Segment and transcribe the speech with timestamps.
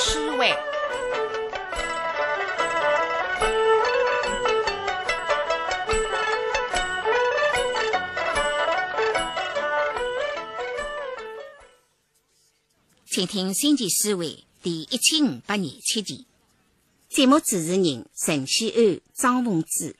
[0.00, 0.56] 诗会。
[13.04, 14.26] 请听《星际思维》
[14.62, 16.26] 第一千五百廿七集。
[17.10, 19.96] 节目主持人陈希安、张凤芝。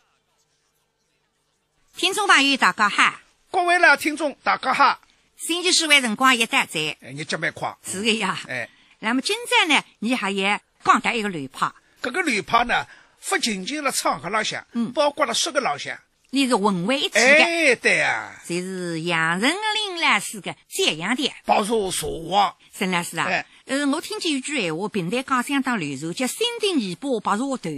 [1.96, 3.20] 听众朋友，大家好！
[3.50, 5.00] 各位老听众，大家好！
[5.36, 8.40] 星期四晚辰光一打在，哎，你脚蛮快，是的呀。
[8.48, 8.70] 哎，
[9.00, 11.74] 那么今朝呢，你还要讲得一个乱炮。
[12.02, 12.86] 这个乱炮呢，
[13.28, 15.98] 不仅仅了场合浪向，嗯，包括了说个老向，
[16.30, 17.20] 你是混为一体的。
[17.20, 18.40] 哎，对啊。
[18.46, 21.32] 就是杨丞琳老师的这样的。
[21.46, 23.26] 保住说话，沈老师啊。
[23.26, 23.46] 哎。
[23.66, 27.70] 呃，我听见一句闲话，平台讲相当流传，叫“新丁尾巴白茶头”。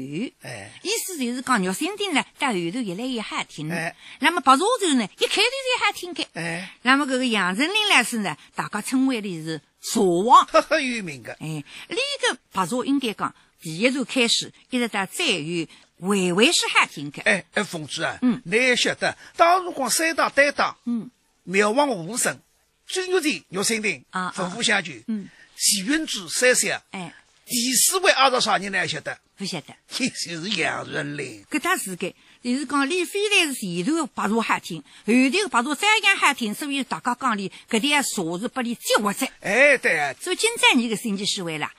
[0.43, 3.71] 哎，意思就是讲，肉新丁呢，到后头越来越好听。
[3.71, 6.27] 哎，那么白茶头呢，一开头就好听的。
[6.33, 11.33] 哎，那么这个杨丞琳老师呢，大家称为的是茶王，很很有名的。
[11.41, 15.67] 哎，那个白茶应该讲，第一段开始一直到再有，
[16.01, 17.21] 回回是好听的。
[17.23, 21.11] 哎哎，凤芝啊，嗯，你也晓得，当时光三大担当，嗯，
[21.43, 22.41] 苗王武生、
[22.87, 25.29] 金玉田、肉新丁啊，夫妇相救，嗯。
[25.55, 27.15] 齐云珠三三，哎，
[27.47, 28.89] 第四位二十啥人呢？
[28.89, 29.17] 晓得？
[29.37, 29.75] 不晓得。
[29.89, 30.09] 就
[30.41, 31.45] 是杨丞琳。
[31.49, 32.13] 搿他是个，
[32.43, 39.27] 就是讲李飞来是前头白茶好听，后头白茶再样好听，所以大家讲哩，搿点茶是拨你激活着。
[39.41, 40.13] 哎，对啊。
[40.21, 41.73] 所以今朝你个星期四会啦，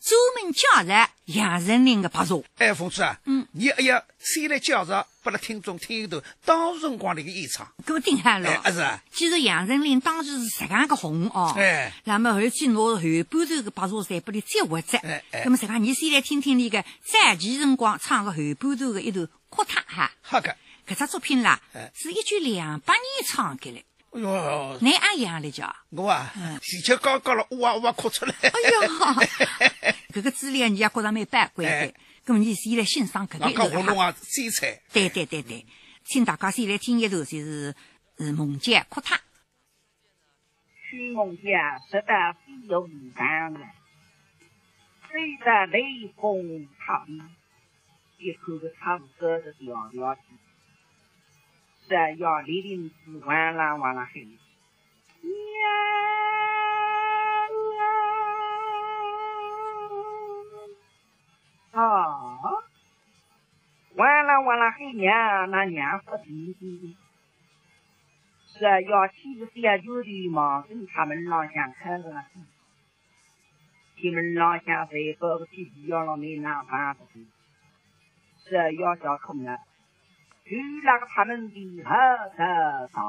[0.00, 2.34] 专门介绍杨丞琳的白茶。
[2.56, 7.70] 哎，凤芝啊，嗯，你哎呀，先来介绍，拨了听众听一段当时辰光的一个演唱。
[7.86, 8.50] 搿么顶下了。
[8.64, 9.02] 哎，是啊。
[9.12, 11.52] 其实杨丞琳当时是十样个红哦。
[11.56, 11.92] 哎。
[12.04, 14.98] 那么后期拿后半段的白茶再给你再活着。
[14.98, 15.42] 哎哎。
[15.44, 20.10] 那么你先来听听那个在前辰光唱个后半段的一段哭他哈。
[20.22, 20.56] 好个。
[20.88, 23.84] 搿只作品啦，哎，是一九两八年唱的嘞。
[24.12, 25.72] 哎呦，你阿样了叫？
[25.90, 28.34] 我啊，前脚刚刚了，哇哇哭出来。
[28.42, 31.94] 哎呦， 这个资料你也觉着蛮宝贵的。
[32.26, 33.82] 那么你先来欣赏搿个一段哈。
[33.82, 34.80] 龙啊，精彩。
[34.92, 35.64] 对对对对，
[36.04, 37.74] 请大家先来听一段，就是
[38.18, 39.20] 是孟姜哭他。
[40.88, 41.44] 许孟姜
[41.88, 43.62] 识得飞勇敢人，
[45.08, 47.20] 追得雷锋踏壁，
[48.18, 50.16] 一口个唱歌的调调
[51.90, 51.96] 起。
[51.96, 54.32] 是要李林子完了完了嘿，娘
[61.72, 62.38] 啊！
[63.96, 66.96] 完了完了嘿娘，那娘不听。
[68.46, 77.26] 是要七十九的忙跟他们老乡看着，他们老乡在包个皮皮要让你拿饭不是？
[78.44, 79.18] 是要叫
[80.50, 80.58] 空了。
[80.58, 83.00] 去那个他们的后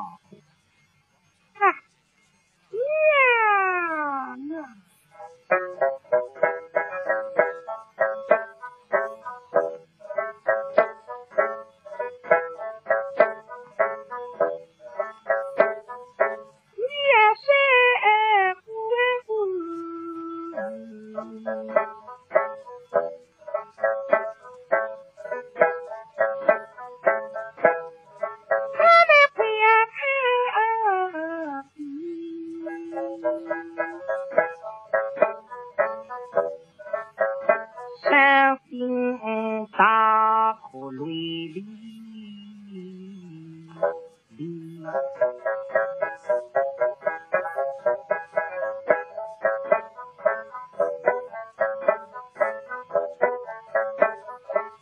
[38.57, 40.59] 头上，啊，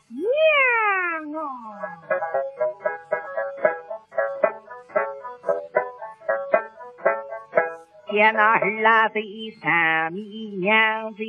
[0.10, 1.46] 娘啊！
[8.12, 9.22] 见那儿啊，在
[9.62, 10.20] 山里
[10.60, 11.20] 娘在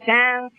[0.00, 0.50] 不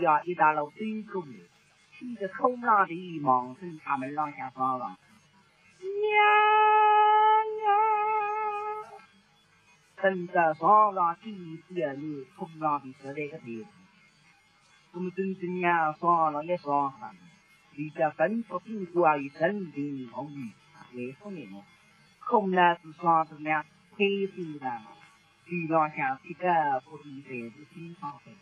[0.00, 1.32] 要一大路追过来，
[1.98, 4.98] 听着空浪的忙声，他们老乡说了，
[5.80, 5.88] 娘
[7.58, 7.66] 娘。
[10.00, 13.44] 等着上上第一天路，冲浪的出来个头，
[14.92, 17.12] 我们真正呀爽了也爽了，
[17.74, 20.52] 离家奔赴祖国与森林风雨，
[20.94, 21.64] 为什么？
[22.28, 23.64] 空了是爽着呢，
[23.96, 24.82] 黑心的，
[25.46, 28.32] 地上像一个不地才是心上飞。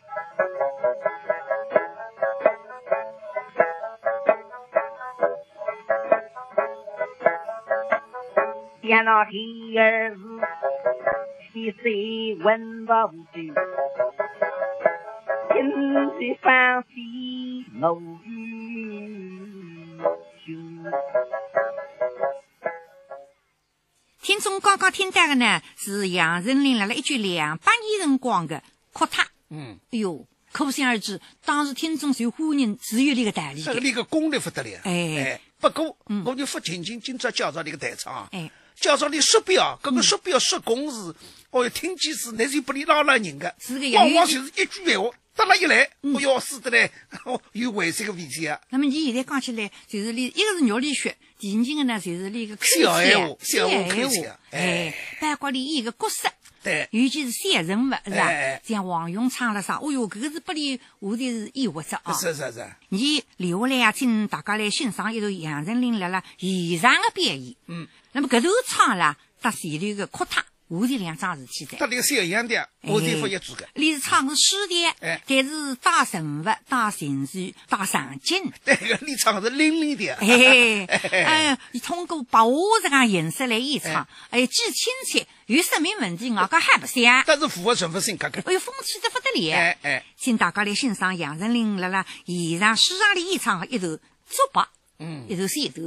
[24.21, 28.57] 听众刚刚听到的呢，是杨丞琳辣辣一九两八年辰光的
[28.93, 29.23] 《哭他》。
[29.49, 33.61] 嗯，哎呦，可想而知，当时听众受欢迎是有那个道理。
[33.61, 34.79] 这个那个功力不得了。
[34.83, 41.13] 哎不过嗯我就不仅仅今朝介绍那个台唱，哎，介绍你手表，搿个手表说公事，
[41.51, 43.55] 哦哟，听见是那是不里拉拉人的，
[43.95, 46.89] 往往就是一句闲话，得了一来，哦哟，死得来，
[47.25, 48.61] 哦，有危险个危险啊。
[48.69, 54.59] 那么你现在讲起来，就是你一个是肉里血，第二个呢就是你个口气啊小闲话，小小话口气闲啊话，哎。
[54.59, 56.29] 哎，包括里一个角色。
[56.67, 58.29] 对，尤其是三人物，是吧？
[58.63, 59.79] 像王勇唱了啥？
[59.81, 62.13] 哦哟，搿个是不离我的是抑或者啊？
[62.13, 67.55] 是是是，你留下来啊，请大家来欣赏一段杨丞琳辣辣现场的表演。
[67.67, 71.77] 嗯，那么搿段唱啦，搭前头个哭他，下头两桩事体在。
[71.77, 78.51] 他那个小样的，我再发一组个，你是唱的是诗的，哎但是带人物、带情绪、带场景。
[78.65, 87.23] 对个，你唱的是零零的，哎，哎呀，你通过把我这个颜色来演唱，哎，既亲切又说明问题，外加还不像。
[87.25, 88.41] 但是符合身份性格的。
[88.45, 89.55] 哎呦，风趣的不得了！
[89.55, 94.61] 哎哎，请大家来欣赏杨丞琳辣辣现场书场里演唱的一首《竹白》，
[94.99, 95.81] 嗯一首线头。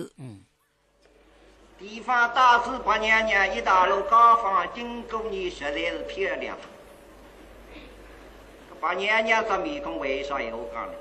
[1.80, 6.54] 地方大字八娘娘，一大路高房，经过你实在是漂亮。
[8.68, 10.92] 这八娘娘这面孔为啥要我讲呢？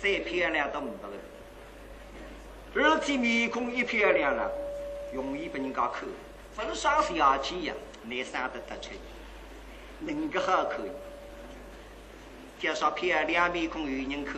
[0.00, 1.08] 再漂亮都唔得
[2.80, 4.48] 个，而且面孔一漂亮了，
[5.12, 6.04] 容易被人家看。
[6.54, 8.90] 不是上下气呀，你生得得出，
[9.98, 10.78] 能个好看。
[12.60, 14.36] 加上漂亮面孔有人看，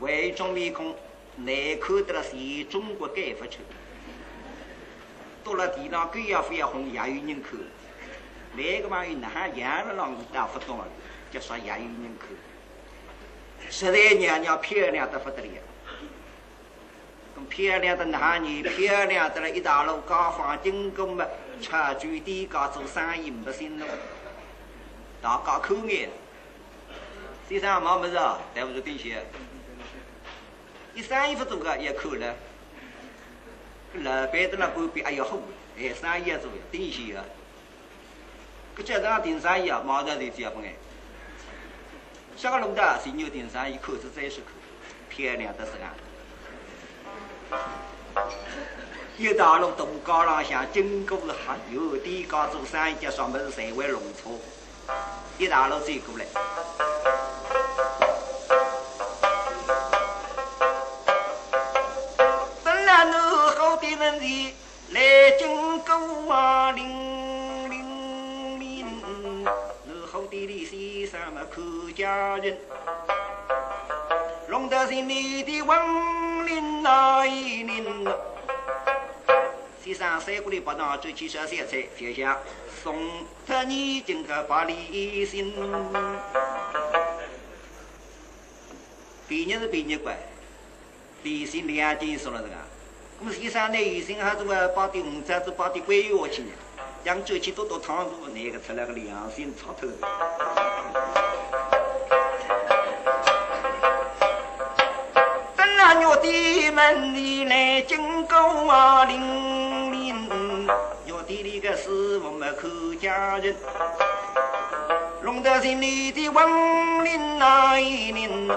[0.00, 0.94] 为种面孔。
[1.36, 3.58] 难看得了全中国盖不出，
[5.42, 7.58] 到了地上狗要飞要红，也有人看。
[8.56, 10.86] 那个嘛有哪哈养了啷打不动了，
[11.32, 12.28] 就说也有人看。
[13.68, 15.60] 实在娘娘漂亮的不得了，
[17.36, 21.26] 咁漂亮的哪年漂亮的了一大路高房经过嘛，
[21.60, 23.86] 吃酒店家做生意没心路，
[25.20, 26.08] 大家口眼。
[27.48, 28.38] 先生忙么子啊？
[28.54, 29.22] 带不住冰鞋。
[30.94, 32.34] 一生意不做个也看了，
[33.92, 35.36] 搿老板的那半边还要好，
[35.76, 37.24] 哎，生意也做，顶线个。
[38.76, 40.72] 搿街上订生意啊，马上就结婚哎。
[42.36, 44.46] 下个弄的谁牛订生意，口子再是口，
[45.08, 45.94] 漂亮的是啊。
[49.18, 54.38] 一大路大街浪向，经过还有店家做生意，叫什么是谁会弄错？
[55.38, 56.26] 一大路走过来。
[63.84, 64.54] 的人是
[64.94, 66.88] 来经过啊，零
[67.70, 68.86] 零零，
[69.44, 72.56] 然后的李先生嘛看家人，
[74.48, 78.08] 弄得心里的王林那一林。
[79.84, 82.38] 先生三过来把那走起小咸菜，就想
[82.82, 82.96] 送
[83.46, 85.52] 他你今个把礼信。
[89.28, 90.16] 毕业是毕业乖，
[91.22, 92.54] 礼信两件送了这个。
[93.20, 96.48] 我们先生那医生还是个包点红枣子，包点桂花去呢，
[97.04, 99.86] 让走起多多汤路，那个出来个良心插头。
[105.56, 108.36] 等那鸟的门里来经过
[108.70, 110.66] 啊，零零，
[111.06, 113.54] 鸟地里个师傅们看家人，
[115.22, 118.50] 弄得心里的王林那一林。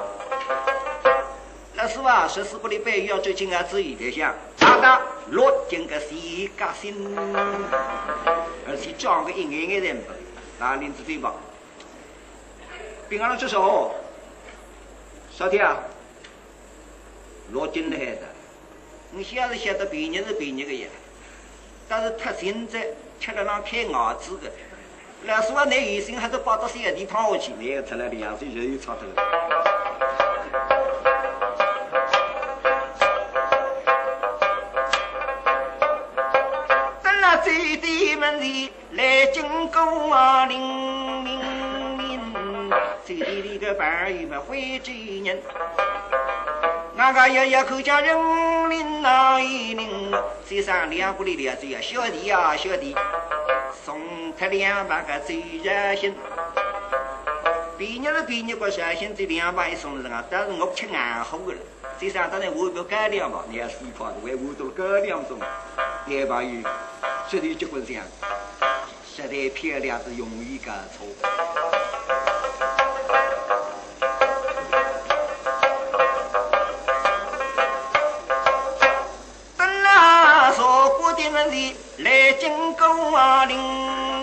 [1.88, 2.28] 那是吧？
[2.28, 5.02] 十四不里半要最近啊，注意点想，大大
[5.32, 6.94] 落进个西家心，
[8.68, 10.12] 而且讲个一眼眼人不，
[10.60, 11.34] 那林子对吧？
[13.08, 13.96] 平安了这手，
[15.32, 15.78] 小天啊？
[17.54, 18.24] 落进来的，
[19.12, 20.90] 你晓得晓得便宜是便宜个呀，
[21.88, 22.86] 但是他现在
[23.18, 24.52] 吃了那开牙子的，
[25.24, 29.67] 老师话那医生还是跑到小地方下去，那个出来两岁人有差头。
[37.76, 40.58] 走的门里来经过啊，零
[41.26, 41.40] 零
[41.98, 42.72] 零，
[43.06, 45.38] 最地里个伴友们会几人？
[46.96, 50.14] 俺个爷爷口叫人领那一领，
[50.48, 52.96] 嘴上两不里咧嘴呀，小弟呀小弟，
[53.84, 54.00] 送
[54.40, 56.16] 他两百个最热心。
[57.78, 61.60] 毕业了毕业过山心，这两百一送人啊，但是我吃暗喝的了。
[62.00, 65.40] 嘴上当然我不改良嘛，你要四块，我我都改良中。
[66.06, 66.64] 两百元，
[67.28, 68.06] 实在结婚这样，
[69.04, 71.08] 实在漂亮是容易搞错。
[79.58, 83.58] 等那说过的问题来经过啊，零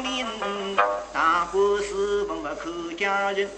[0.04, 0.76] 零
[1.12, 3.50] 大过是我们客家人，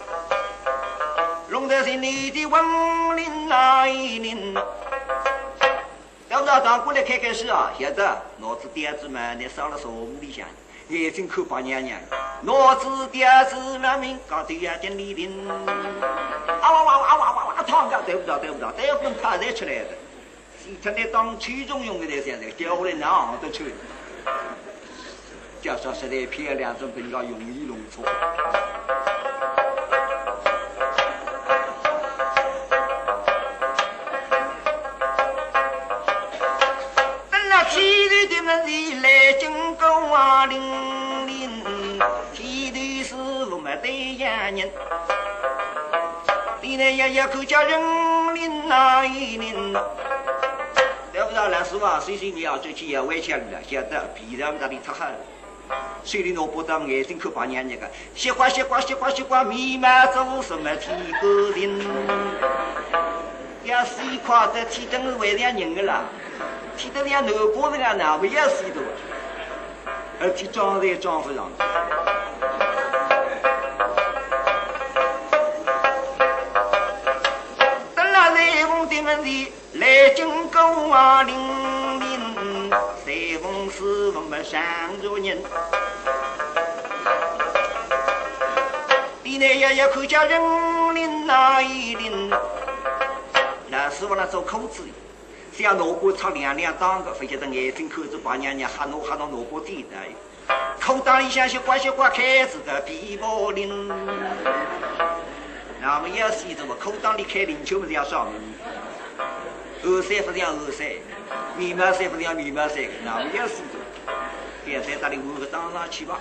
[1.76, 4.54] 龙德心里的文林那一林。
[6.30, 7.70] 要不要当过来开开始啊？
[7.78, 10.46] 晓得，脑子点子嘛，你上了沙漠里向，
[10.88, 12.00] 眼睛看八娘娘，
[12.40, 15.50] 脑子点子嘛，命搞对呀，点李林。
[15.50, 15.52] 啊
[16.62, 19.90] 哇哇哇哇哇哇，烫的，对不着，对不着，这要跟他才出来的。
[20.82, 23.74] 他那当曲中用的那现在掉下来哪行都去。
[25.60, 28.02] 叫说实在漂亮，种比较容易弄错。
[40.48, 41.62] 零零，
[42.32, 43.14] 天头是
[43.50, 44.70] 我们对洋人。
[46.60, 49.72] 你那爷爷口叫人领那一领，
[51.12, 55.14] 得不到老师傅岁岁年啊，最起要围墙了，晓得皮上那里出汗。
[56.04, 61.84] 水里萝卜到眼睛看把娘娘个，西瓜西瓜西瓜西瓜，弥漫着什么天高顶？
[63.64, 66.04] 要是一块的天灯是为了人的啦，
[66.76, 68.80] 天灯像南瓜那样哪不要水多，
[70.18, 71.50] 而且装也装不上。
[77.94, 81.36] 等那裁缝的问题来经过啊，零
[82.00, 84.62] 零，裁缝是我们上
[85.02, 85.42] 着人。
[89.22, 90.40] 你那爷爷口叫人
[90.94, 92.32] 领那一领，
[93.68, 94.82] 那师傅那做口子，
[95.58, 99.96] 像萝卜炒两两当个，非晓得眼睛看着把娘娘吓侬吓侬萝卜地的，
[100.78, 103.88] 口袋里向小瓜小瓜开子个皮包领。
[105.80, 108.38] 那么要死的嘛，口袋里开零球不是要上面，
[109.82, 110.86] 后山不是要后山，
[111.56, 113.78] 密码山不是要密码山，那么要死的，
[114.66, 116.20] 现在打里我个当上去吧。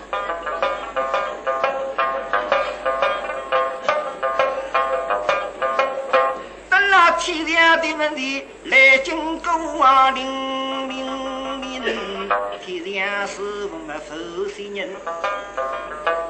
[7.25, 12.29] 天亮的问题来经过啊，零零零，
[12.63, 14.95] 天亮是我们佛仙人。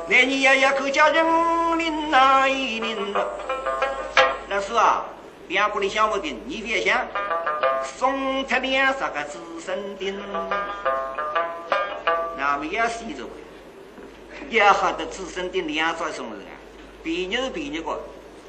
[0.07, 3.13] 那你爷爷可叫人领那一领，
[4.49, 5.05] 老师啊，
[5.49, 7.05] 两个里向我的，你别想，
[7.83, 10.17] 送他两十个子孙丁，
[12.37, 13.25] 那么要死着，
[14.49, 16.55] 要好的子孙丁两张送人啊，
[17.03, 17.99] 便宜是便宜个，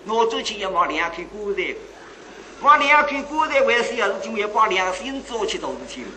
[0.04, 1.74] 拿走去要买两口锅菜，
[2.62, 6.10] 把两口锅菜为是要是就要把两心做起都是去了，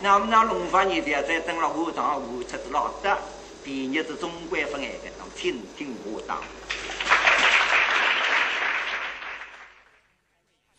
[0.00, 3.18] 那么那龙发你的再等了后堂后出子老的。
[3.62, 6.40] 便宜是中国分爱的，听听我当。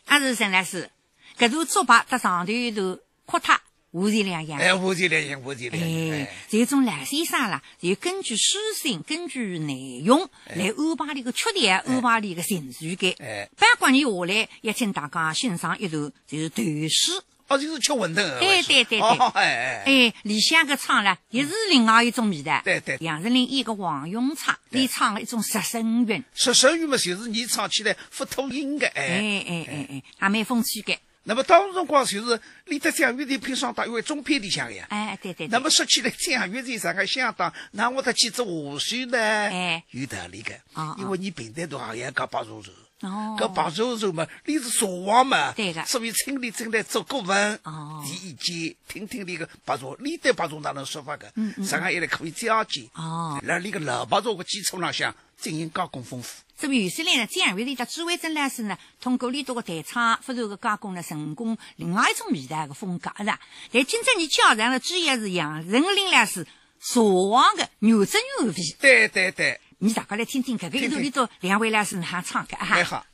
[0.05, 0.89] 阿是陈老师，
[1.37, 3.59] 搿座竹牌在上头有头垮塌，
[3.91, 4.59] 五钱两样。
[4.59, 6.19] 哎，五钱两样，五钱两样。
[6.19, 13.11] 哎，这种蓝先生啦，就根据书性、根据内容来安排里个缺点，安排里个情绪感。
[13.19, 17.11] 哎，八卦年下来，也请大家欣赏一段就是段诗。
[17.49, 18.39] 哦，就是吃馄饨。
[18.39, 18.99] 对对对对。
[18.99, 19.83] 哦，哎哎。
[19.85, 22.61] 哎，里向个唱啦，也是另外一种味道。
[22.65, 22.97] 对对。
[22.99, 26.21] 杨丞琳演个王永昌，你唱了一种十声韵。
[26.33, 29.05] 十声韵嘛，就是你唱起来不吐音的，哎
[29.47, 30.99] 哎哎哎，还蛮风趣的。
[31.27, 34.87] 那么当时辰光就是你在蒋乐队配上当一位中配里向呀。
[34.89, 35.45] 哎，对对。
[35.49, 39.17] 那么说起来，蒋乐队上个相当，那我得几只和弦呢？
[39.19, 40.53] 哎，有道理个。
[40.73, 40.95] 哦。
[40.97, 42.71] 因为你平台都行业搞白茶茶。
[43.01, 51.31] 哦，搿白茶茶嘛，你是茶王嘛，对个，所以村里正在做顾问，哦，提意见，听听你个白茶，你对白茶哪能说法个？
[51.35, 56.41] 嗯嗯，上海也来可以交接，哦，辣你个老白茶个基础浪向进行加工丰富。
[56.57, 63.39] 这么有些来呢，江源里的朱伟珍老师呢，通过里头个弹唱不断个加工呢，成功另外一种味道个风格，是吧？
[63.71, 66.47] 但今朝你教上的主要是杨丞琳老师
[66.79, 68.55] 茶王的牛泽牛味。
[68.79, 69.59] 对对对。
[69.77, 72.83] 你大家来听听，搿个一头里头两位老师哪唱的哈。
[72.83, 73.05] 好。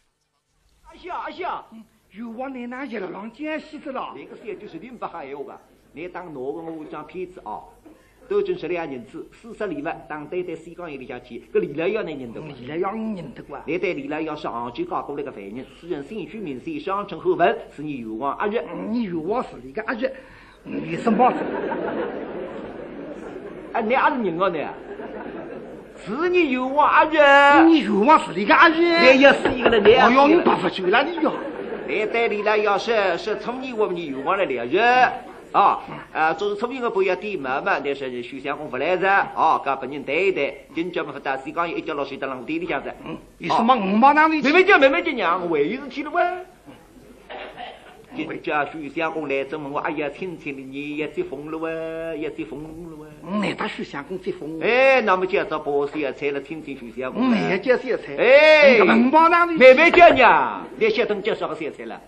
[0.83, 1.69] 阿笑阿笑，
[2.12, 4.13] 有往奶奶去了，浪江西子了。
[4.15, 5.62] 那个时候就是零八哈闲话吧？
[5.91, 7.59] 你当哪个我讲骗子啊？
[8.27, 12.48] 都准十两银子，四十里物，当对对西江一里向去，搿李来要能认得伐？
[12.60, 13.60] 你来要认得过？
[13.65, 18.63] 你对李来幺是杭州搞过来个犯人，私人新居民税上称后文，是你冤枉阿月。
[18.89, 20.13] 你冤枉是你个阿月，
[20.63, 21.34] 你什么？
[23.74, 24.65] 哎，你阿是人哦你，
[26.06, 27.63] 是你冤枉阿月。
[27.65, 29.13] 你冤枉是你个阿月。
[29.13, 30.42] 你也是一个人，你也哎呦，你是。
[30.42, 31.34] 白不救了你哟！
[31.88, 34.82] 你对李来幺是是从你，我们你冤枉了两月。
[35.53, 35.79] 啊，
[36.12, 42.91] 啊，做是聪明的不要点妈妈，但是徐相公不来着，哦，跟别人对一对，今朝么不打西江一脚落水到浪地里向子。
[43.38, 46.22] 你什么五毛那里妹妹叫妹妹叫娘，我还有事体了哇。
[48.15, 51.69] 今朝徐相公来这问我，哎呀，亲亲的你也接风了哇，
[52.15, 53.38] 也接风了哇。
[53.39, 57.31] 你打徐相公接风，哎，那么叫做包些菜了，亲亲徐相公。
[57.31, 58.15] 嗯也接些菜。
[58.17, 59.55] 哎，五毛那里？
[59.55, 62.01] 妹妹叫娘，你晓得叫啥个菜菜了？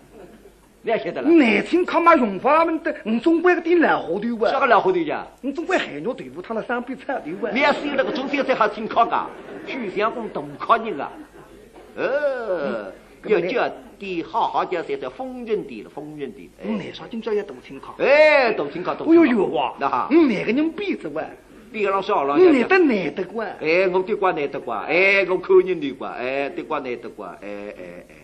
[0.85, 1.27] 你也晓得了？
[1.27, 4.51] 难听靠嘛用法他们的，你总归个点老糊涂哇！
[4.51, 5.25] 啥个老糊涂呀？
[5.41, 7.49] 你总归海肉豆腐汤了三杯菜的哇！
[7.51, 9.27] 你要是有那个中菜菜好听靠噶，
[9.65, 11.11] 徐相公大靠人啊。
[11.95, 16.47] 呃，要叫点好好叫菜叫丰润点了，丰润点。
[16.61, 17.95] 你难说今朝也大清考。
[17.97, 19.03] 哎，大听靠大。
[19.05, 21.23] 我有冤枉那哈，你哪个人逼着哇？
[21.71, 22.37] 比个老少了。
[22.37, 23.43] 你难得难得过。
[23.43, 28.15] 哎，我对瓜难得瓜，哎，我口人对瓜，哎，对瓜难得瓜，哎哎哎。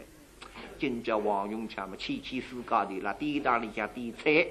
[0.81, 4.47] 今朝王永强嘛，七七四高的那店堂里向点菜，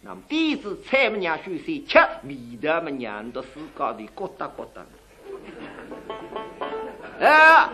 [0.00, 4.84] 那么点子菜么让许谁吃，味道么让到四高的咕哒咕哒。
[7.20, 7.68] 哎，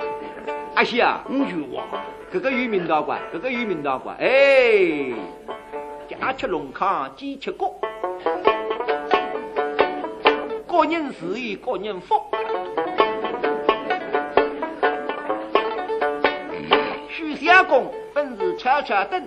[0.74, 1.88] 阿西啊，你冤枉！
[2.30, 5.14] 这个有名堂瓜，这个有名堂瓜，哎，
[6.06, 7.80] 家吃龙康，鸡吃锅，
[10.66, 12.22] 各人事业各人福。
[17.18, 19.20] 许相公本是悄悄等，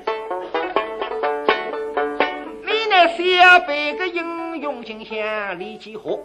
[2.63, 6.17] 你那小辈个英勇形象力气活。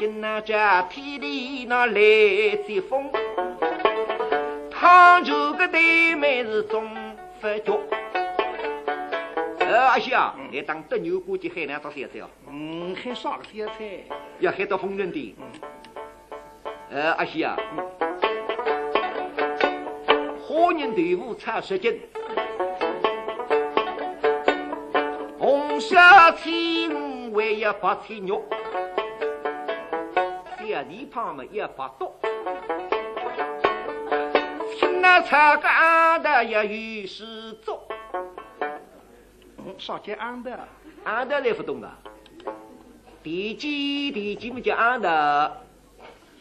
[0.00, 0.52] 今那这
[0.90, 1.94] 天里那来
[2.66, 3.08] 接风，
[4.68, 6.90] 汤酒个对面是中
[7.40, 7.78] 发觉。
[9.60, 14.00] 呃，阿西啊，你当得牛估计海南做小菜哦，嗯，还啥个小菜？
[14.40, 15.36] 要海到丰润的。
[16.90, 17.56] 呃，阿西啊，
[20.56, 22.00] 花人豆腐炒十斤，
[25.38, 28.42] 红烧青鱼还要八千肉，
[30.58, 32.18] 小地胖嘛一百多，
[34.78, 37.78] 青那炒个安的也有十足，
[39.58, 40.58] 嗯，少见安的。
[41.04, 41.90] 安的来不懂的，
[43.22, 45.60] 地鸡地鸡么叫安的，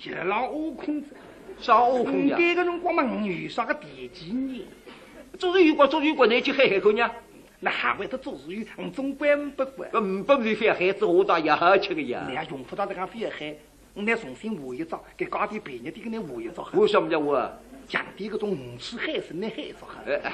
[0.02, 1.10] 一浪悟空子。
[1.60, 2.38] 少悟空呀。
[2.38, 4.66] 你这个辰光嘛，你遇上个地鸡呢？
[5.38, 7.10] 做事有关，做事有关，你去海海口呢？
[7.60, 9.90] 那还会得做事有，你总管不管？
[9.92, 12.36] 搿五百岁翻海子，我倒也好吃个呀你。
[12.36, 13.56] 还用不到这个飞海，
[13.94, 16.66] 你得重新画一张，给高点便宜点给你画一张。
[16.74, 17.52] 为什么叫我？
[17.88, 20.02] 降低搿种五尺海参的海子哈。
[20.08, 20.34] 哎，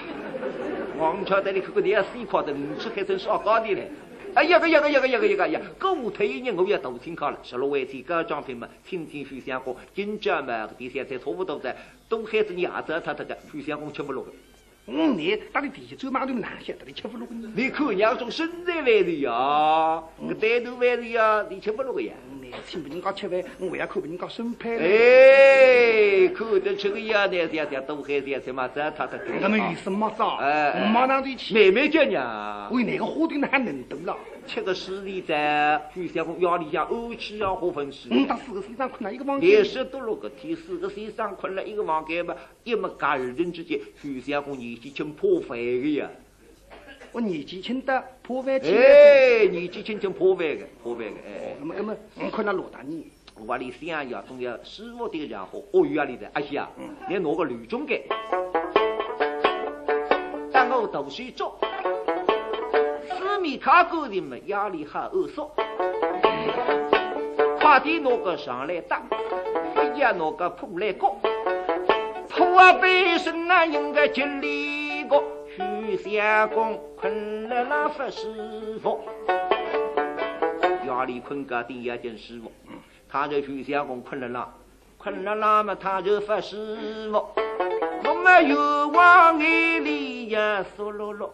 [0.98, 3.92] 王桥带你看看，你要四块的五尺海参少高点嘞。
[4.34, 5.60] 哎一个一个一个一个一个呀！
[5.78, 11.76] 搿我退一年我要大清考了，十六万天各奖品嘛，听听徐相公，今朝嘛第三菜差不多在，
[12.08, 14.32] 东海子你也走他这个，徐相公吃不落个。
[14.88, 17.34] 嗯，你打你地走马头哪晓得你吃不落个？
[17.56, 22.14] 你看人家种身材外头呀，个带头来的呀，你吃不落个呀。
[22.42, 24.84] 你请别人家吃饭，我还要看别人家身配呢。
[24.84, 30.36] 哎，看得吃个呀，那这样这样东海这样才嘛，这他他那么有什么招？
[30.42, 31.54] 哎马上就去。
[31.54, 32.68] 妹妹叫娘。
[32.72, 34.18] 为哪个花灯呢还能懂了？
[34.48, 38.10] 吃个十里在徐相公腰里向怄气要花粉丝。
[38.10, 39.64] 你当四个身上困了一个房间连。
[39.64, 46.10] 十多六个天，四个先生困了一个房间嘛，一么家二人之间，徐相公年纪轻破饭的呀。
[47.14, 48.70] 我年纪轻的破饭去。
[48.70, 51.56] 哎，年纪轻轻破饭的，破饭的，哎。
[51.60, 53.04] 那么那么，我看到罗大人，
[53.38, 56.70] 屋里想要总要师傅的然后，哦院里的，阿西啊，
[57.10, 58.08] 你拿个吕中给，
[60.52, 61.60] 当我读书做，
[63.42, 65.50] 四面卡沟的嘛，压力还恶少，
[67.60, 69.02] 快点拿个上来打，
[69.74, 71.16] 飞呀拿个铺来搞，
[72.30, 78.30] 铺啊背身啊应该吉利个，徐相公困了那不舒
[78.80, 79.02] 服。
[80.86, 82.52] 家里困个第一件师傅，
[83.10, 84.54] 他这徐相公困了啦，
[85.00, 87.26] 困了啦嘛，他就发师傅，
[88.08, 91.34] 我们有往眼里呀嗦啰啰，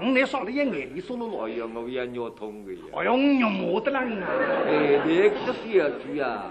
[0.00, 2.78] 我那上了一眼你说了老，呀，我也尿痛的呀。
[2.96, 4.28] 哎呦，你尿毛的啷啊？
[4.68, 6.50] 哎，那个小猪啊，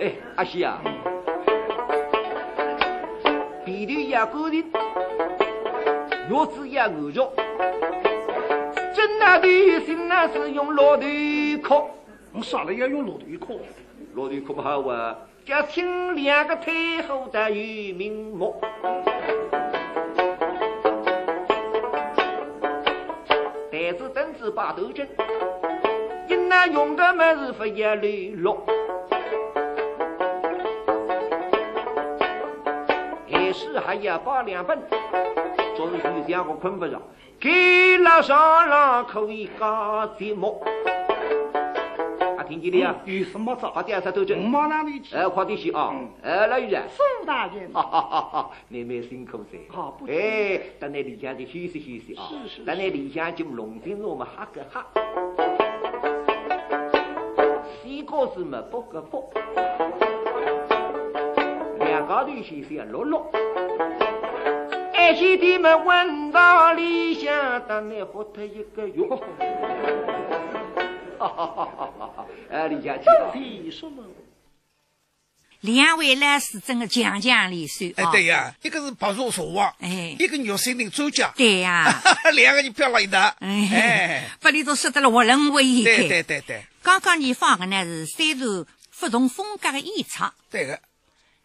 [0.00, 0.82] 哎，阿西啊，
[3.64, 4.64] 鼻头也高的，
[6.28, 7.32] 牙齿也牛着，
[8.94, 9.48] 真那的
[9.86, 11.06] 心那是用老头
[11.62, 11.88] 哭，
[12.34, 13.60] 我上了要用老头哭，
[14.14, 15.16] 老头哭不好啊，
[15.46, 18.60] 叫请两个太后的有名目。
[23.72, 25.08] 但是等子把头针，
[26.28, 28.66] 因那用的么是不也流落。
[33.30, 34.78] 还是还要把两本，
[35.74, 37.00] 做是有两个困不着，
[37.40, 40.62] 给老上郎可以搞节目。
[42.52, 42.94] 啊，听见了呀？
[43.06, 43.70] 有什么招？
[43.70, 44.52] 快点上头针。
[44.52, 45.16] 往哪里去？
[45.16, 45.94] 哎，快点去啊！
[46.22, 48.50] 哎，老于啊，宋大人，哈哈哈哈！
[48.68, 49.58] 你们辛苦噻。
[49.70, 52.28] 好不哎，等你里向就休息休息啊。
[52.28, 54.84] 是是等你理想就龙井我们哈个哈。
[57.82, 59.24] 西瓜子嘛剥个剥，
[61.78, 63.30] 两高头先生落落。
[64.92, 69.08] 爱心的们闻到理想，等你喝他一个月。
[71.18, 72.21] 哈哈哈哈哈
[72.52, 72.58] 哈！
[72.58, 73.32] 哎，理想去啊。
[73.34, 74.04] 你说嘛？
[75.60, 80.16] 两位来是真的强强联手哎，啊对呀，一个是白蛇蛇王，哎。
[80.18, 82.02] 一个玉森林周家，对呀，
[82.34, 83.68] 两个人飘了一搭，哎。
[83.72, 86.08] 哎，，把你都说得了活人为一对。
[86.08, 86.64] 对对对。
[86.82, 88.66] 刚刚你放的呢是三首
[88.98, 90.80] 不同风格的演唱，对个，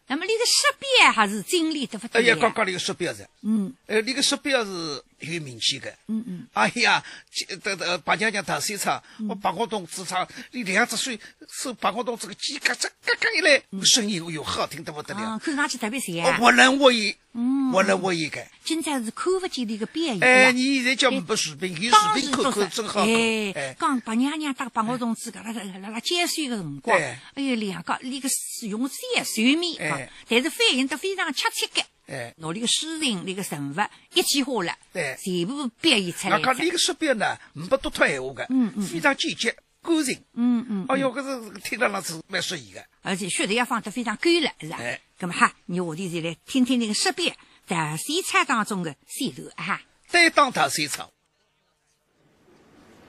[0.08, 2.36] 那么你的识别还是经历得不哎呀？
[2.42, 3.72] 刚刚那个手表是，嗯。
[3.86, 11.12] 呃，那个手表是有名气的，嗯嗯，哎呀，这这这白娘娘大赛场，我白光洞职场，你两只手
[11.50, 16.38] 手白光洞这个鸡嘎吱嘎嘎一来，声音哟好听得不得啊，了，看上去特别像哦，啊。
[16.38, 17.72] 活人活现，嗯。
[17.72, 18.46] 活人活现个。
[18.64, 23.04] 今朝是看不见的一个表演哎，你现在叫没视频，有当视频看看真好。
[23.04, 23.04] 看。
[23.04, 28.30] 哎哎，，刚白娘娘打白我同志搿拉辣辣辣接水的辰光，对哎呦，两个那个
[28.68, 31.84] 用三随面但是反应得非常恰切的。
[32.08, 33.76] 哎，拿那个诗人那个人物
[34.14, 36.44] 一气化了，对全部表现出来那。
[36.44, 40.20] 讲那个说表呢，没多脱闲话的，嗯嗯非常简洁干净。
[40.34, 42.86] 嗯嗯，哎哟，搿是听得上是蛮适宜的。
[43.02, 44.78] 而且血也放得非常干了，是吧？
[44.80, 49.82] 哎咁么哈，你下头就来听听那个识别在西餐当中的线头啊哈。
[50.12, 51.10] 担当大赛场，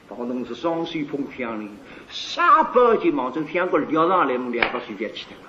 [0.09, 1.71] 房东是双手捧枪的，
[2.11, 5.43] 下班就忙着想个撩上来，我两个随便去的了。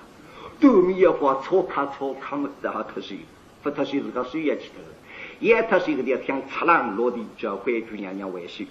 [0.59, 3.15] 对面要花草卡草卡么子还脱手，
[3.61, 4.75] 不脱些自个岁下去头，
[5.39, 8.67] 也脱些个地方擦浪落地，叫规矩娘娘危险。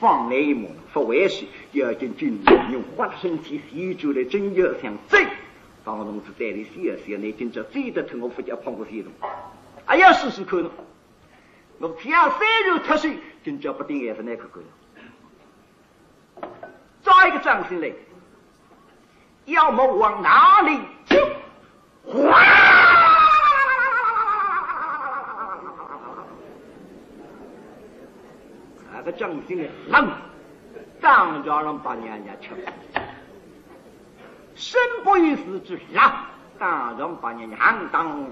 [0.00, 5.18] 放内一梦，不回就，要进军营，用花生身体洗出来，真要想走。
[5.84, 9.10] 方同志在你洗啊洗啊，那今朝醉得疼我不叫碰过些东，
[9.84, 10.70] 还要试试看呢。
[11.80, 14.60] 我要三日脱水，今朝不定也是那个个。
[17.02, 17.90] 找一个掌心来，
[19.46, 21.16] 要么往哪里走？
[29.12, 30.10] 正经的冷，
[31.00, 32.50] 当家人把娘娘吃。
[34.54, 36.26] 身不由己之下，
[36.58, 38.22] 当然把娘娘当，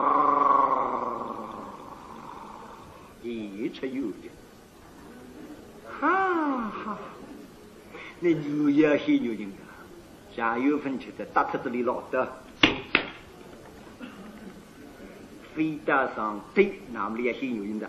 [3.22, 4.28] 一出的，
[6.00, 6.98] 哈哈，
[8.18, 9.56] 那牛也是牛人的，
[10.34, 12.32] 下有分吃的，大特子里老的，
[15.54, 17.88] 飞得上对，那么也是牛人的。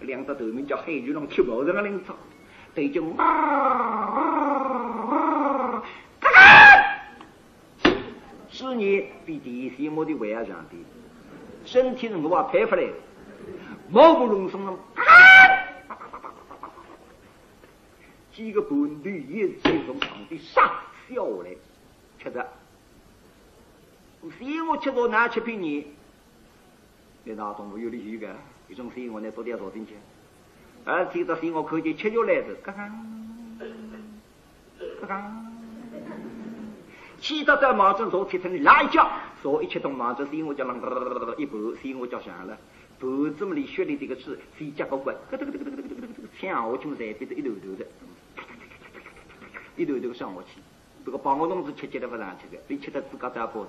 [0.00, 2.14] 两只头名叫黑鱼龙吃毛上个领草，
[2.74, 3.02] 对就，
[8.50, 10.76] 是你比第一天我的胃啊强的，
[11.64, 12.92] 身体是我啊拍出来的，
[13.90, 14.72] 毛不隆松的，
[18.32, 20.64] 几个伴侣也是从场地上
[21.08, 21.50] 下来，
[22.18, 22.46] 吃的。
[24.38, 25.86] 水我吃到哪吃便宜？
[27.36, 28.34] 那动物有里有个，
[28.68, 29.94] 一种水我呢多点少进去，
[30.84, 32.90] 而这个水我看见吃下来的，嘎嘎。
[35.00, 35.30] 嘎嘎，
[37.20, 39.10] 气到在马上坐铁成拉一脚，
[39.42, 40.76] 坐一吃到马上水我叫啷
[41.36, 42.56] 一盘水我叫响了，
[43.00, 47.86] 盘子么里血里这个吃水加个滚，咯咯咯咯咯咯咯咯咯，抢下去才变得一头头的，
[49.76, 50.60] 一头头上下去，
[51.04, 53.66] 这个帮我同志吃起来不上去的，被吃的自家再包。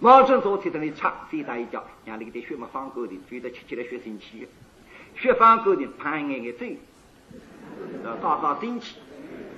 [0.00, 4.46] 毛正昨天在那里插，谁打一脚，让那个血没放够的，觉得吃起来血生气，
[5.16, 6.66] 血放够的，攀眼眼走，
[8.04, 8.96] 呃，打打进去。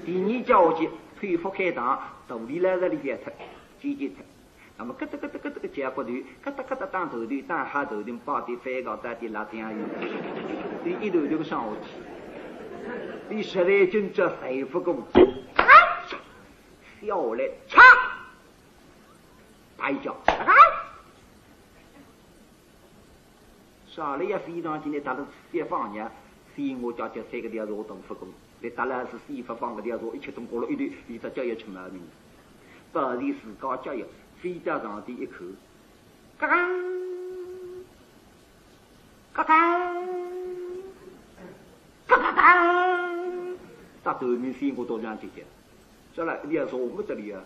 [0.05, 3.33] 第二脚下去，腿腹开膛，肚里来在里边脱，
[3.81, 4.25] 尖尖脱。
[4.79, 9.85] 那么咯噔咯噔咯噔个脚骨头，咯噔咯噔打头头，打下头顶，把的翻高在的拉酱油，
[10.85, 15.03] 你一头就上下去，你实在真这谁不公？
[17.01, 17.83] 下来，插，
[19.77, 20.17] 打一脚，
[23.89, 25.27] 上来也非常今天打了？
[25.53, 26.11] 三方呢，
[26.55, 28.29] 所以我叫叫三个条子我都不公，
[28.61, 29.07] 你打了？
[29.11, 30.69] 是西方方个条子，一切都过了？
[30.69, 32.01] 一堆，你这叫也出毛病，
[32.93, 34.05] 到底是高教育。
[34.43, 35.47] 飞家上的一口，
[36.39, 36.69] 嘎嘎，
[39.33, 39.95] 嘎嘎，
[42.07, 43.09] 嘎嘎嘎，
[44.03, 45.43] 打头面飞我到这样去讲，
[46.15, 47.43] 说了，你要说我们这里啊，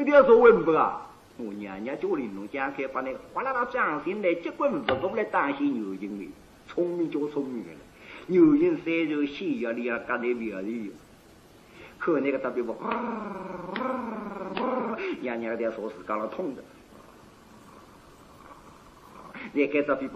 [0.00, 1.06] 这你要说问不啊？
[1.36, 6.26] 我娘娘家里弄讲开，把那哗啦啦掌心来，结果不过来担心牛筋的，
[6.66, 7.78] 聪明叫聪明的了，
[8.26, 10.90] 牛筋三肉细呀，里啊，干那苗里，
[11.98, 12.74] 可那个特别不。
[15.20, 16.62] 娘娘的说是讲了痛的，
[19.52, 20.08] 你看这皮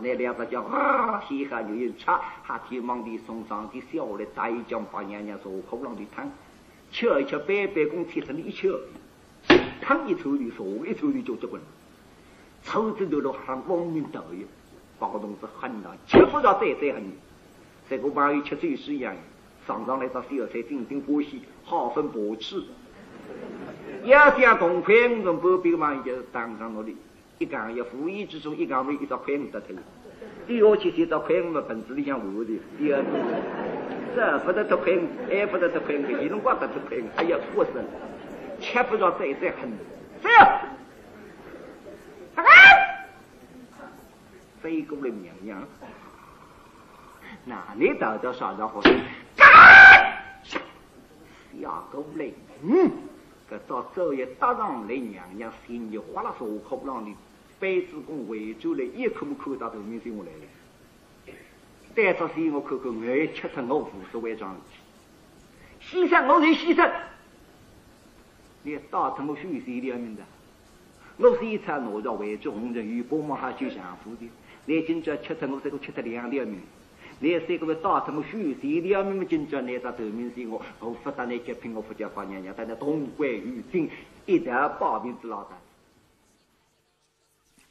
[0.00, 0.64] 那两只脚，
[1.28, 2.06] 嘻哈又有吃，
[2.42, 6.30] 还天忙的送上的小来再将把娘娘说口浪的汤，
[6.90, 8.78] 吃一吃白白公贴上的一吃，
[9.80, 11.60] 汤一抽的说一抽的就结棍，
[12.62, 14.48] 抽着头了像亡命道一样，
[14.98, 17.12] 包同志很难，吃不着再再很，
[17.88, 19.14] 这个玩意吃醉是一样。
[19.66, 22.62] 上上来到小菜，顶顶欢喜，好分薄吃。
[24.04, 26.96] 要想同款，我们不必嘛，就是当上那里。
[27.38, 29.68] 一讲要无意之中，一讲为一道块五得头。
[30.46, 32.50] 第二期就到块五嘛，本子里向活的。
[32.78, 33.04] 第二，
[34.16, 37.84] 这不得得块五，还不得得块五，一种光得得块五，还要过生，
[38.60, 39.70] 吃不着再再狠。
[40.20, 40.62] 谁呀？
[42.34, 42.42] 啊！
[44.60, 45.62] 飞过来娘娘，
[47.44, 48.82] 那你到叫啥家伙？
[51.60, 52.90] 下个来，嗯，
[53.50, 57.14] 搿到昼夜搭上来，娘娘心里哗啦说口不让你
[57.58, 61.34] 杯子公围住来，一口没口到头面上我来了。
[61.94, 66.06] 带着心我看看，我也吃脱我无所谓桩事体。
[66.06, 66.90] 牺牲我才牺牲，
[68.62, 70.22] 你打脱我血水两面的，
[71.16, 74.28] 我是一场哪吒围住红人与波马哈就相互的，
[74.66, 76.60] 你今朝吃脱我这个吃脱两条命。
[77.20, 78.38] 你三个月打什么书？
[78.60, 79.66] 谁两面么紧张？
[79.66, 83.90] 那在头面是我，我不但那接聘我夫家花娘娘，但那东关于今
[84.26, 85.56] 一条保命之老大。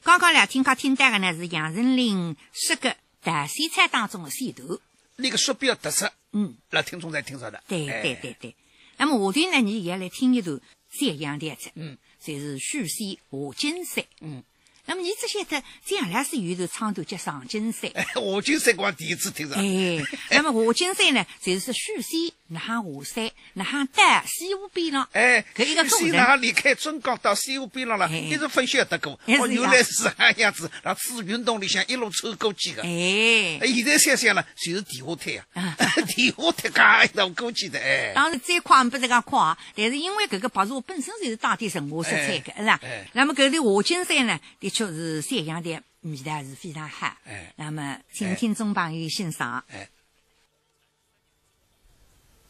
[0.08, 4.80] 刚刚来听他听到的呢是杨丞琳说个大西菜当中的线头，
[5.18, 7.62] 那个说比较特色，嗯，那听众在听着的。
[7.68, 8.56] 对对对对。
[8.96, 10.62] 那么下头呢，你也来听一段
[10.98, 14.42] 山阳的子，嗯，就是许仙下金山，嗯。
[14.86, 19.56] 那么你这些在这样来是有的唱头叫上金山， 下金山我第一次听着。
[19.56, 25.08] 哎，那么下金山呢，就是许仙那下山，那下到西湖边上。
[25.12, 26.16] 哎，搿一个主人。
[26.16, 29.14] 那离开中江到西湖边上了，一直分析得过。
[29.14, 32.84] 哦，原来是这样子，那自运动里向一路抽过去的。
[32.84, 35.46] 哎，现在想想了，就是地下铁呀，
[36.08, 37.80] 地下滩嘎一道过去的。
[37.80, 42.80] 哎，当然再快不这个快，但是因为搿个白茶本身就是带点神话色彩的，是吧？
[43.14, 47.14] 那么搿里华金山呢，的确是山上的味道是非常好。
[47.26, 49.64] 哎，那么请听众朋友欣赏。
[49.70, 49.90] 哎。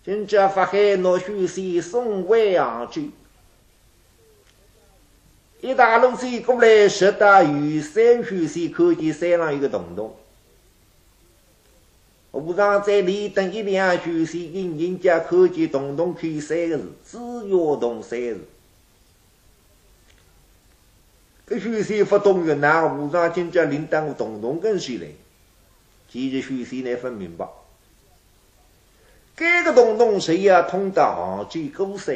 [0.08, 3.02] 今朝发海拿许仙送回扬州，
[5.60, 10.16] 一大路水过来，拾到玉山许仙，看见山上有个洞洞。
[12.32, 18.42] 和尚在里等一两许仙，因人家看见洞洞开三个字，紫月洞三个字。
[21.48, 25.08] 这许仙不懂越南，和尚今朝领到洞洞跟前来，
[26.10, 27.46] 其实许仙乃分明白。
[29.38, 30.64] 这个洞洞谁呀？
[30.64, 32.16] 通到杭州古山。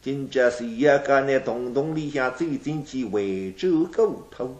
[0.00, 0.96] 今朝谁呀？
[1.04, 4.56] 讲那洞洞里向走进去，惠州古土。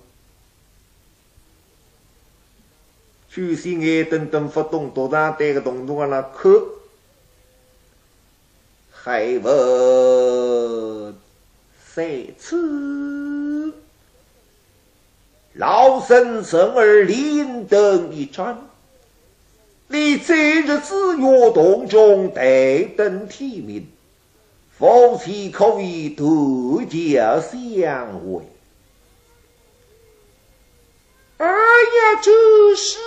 [3.29, 6.53] 许仙眼瞪瞪不动，独上对个洞洞啊那看，
[8.90, 11.14] 还问
[11.87, 12.05] 三
[12.37, 13.73] 次，
[15.53, 18.67] 老僧神儿灵灯一盏。
[19.90, 23.88] 你在日子月洞中待等天明，
[24.70, 28.42] 夫妻可以多加相会。
[31.38, 32.31] 哎呀，这
[32.77, 33.03] 是呢！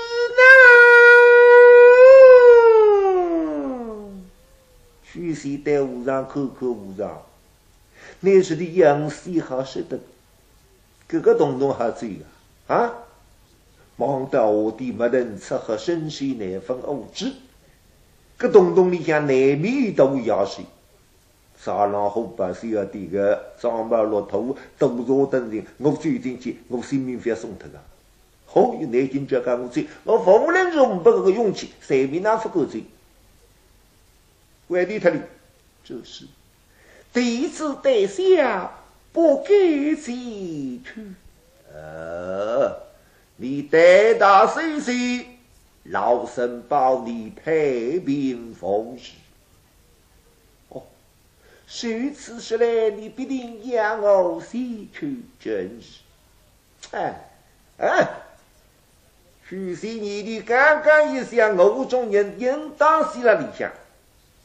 [5.03, 7.21] 许仙对和尚口口无常，
[8.21, 9.99] 那时的杨氏好识得，
[11.07, 12.21] 这个东东还追
[12.67, 12.93] 啊啊！
[14.01, 17.31] 忙得下地没人吃喝，深水难分无知。
[18.39, 20.65] 这东东里向难免都要水。
[21.63, 27.79] 沙狼虎把需要的个张毛骆驼都坐等人，我追进去，我性命要送他个。
[28.47, 32.83] 好有内劲，就讲我追，我无论如何不这个勇气，谁比那不够追？
[34.69, 35.19] 外地他的
[35.83, 36.25] 就是
[37.13, 38.71] 弟子在下
[39.13, 39.47] 不敢
[39.95, 40.03] 前
[40.83, 41.13] 去。
[41.71, 42.75] 呃，
[43.41, 45.25] 你胆大心细，
[45.85, 47.51] 老身保你太
[48.05, 49.13] 平奉事。
[51.87, 56.01] 如此说来，你必定养我西去，真是。
[56.95, 57.15] 哎，
[57.79, 58.07] 哎，
[59.49, 63.71] 许仙年的刚刚一想，我中人应当死了里向，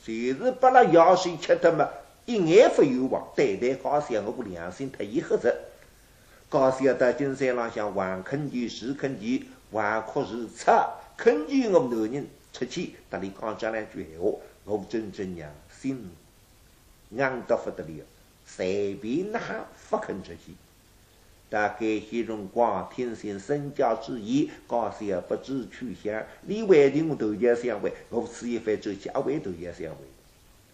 [0.03, 1.87] 就是把那药水吃的嘛，
[2.25, 3.29] 一眼不有望。
[3.37, 5.55] 代代高想，我良心特意黑着。
[6.57, 11.69] 高想到金山浪向玩坑渠，是坑渠，玩哭是擦坑渠。
[11.69, 16.11] 我们男人出去，那里讲讲两句闲话，我真正娘心。
[17.11, 18.05] 硬得不得了，
[18.47, 19.39] 随便那
[19.91, 20.55] 不肯出去。
[21.51, 26.25] 大概些辰光，听信身家之言，高山不知去向。
[26.41, 29.99] 你为的我头家相会，我此一番走去，阿为头家相会，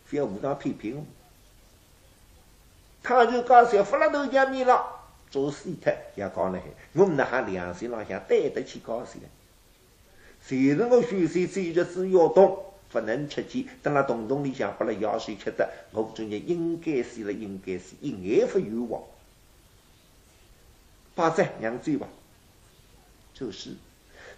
[0.04, 1.04] 非要无当批评我。
[3.02, 5.01] 他就高山发了头家面了，
[5.32, 6.70] 做事特也讲了很。
[6.92, 9.14] 我们那哈良心浪向对得起高山。
[10.40, 12.66] 虽然我学习这日子要动。
[12.92, 19.02] 不能吃鸡，等那洞洞里向把那药水吃的，我中间应该死了，应该是，一眼不冤枉。
[21.14, 22.06] 八仔娘嘴吧，
[23.32, 23.70] 就是，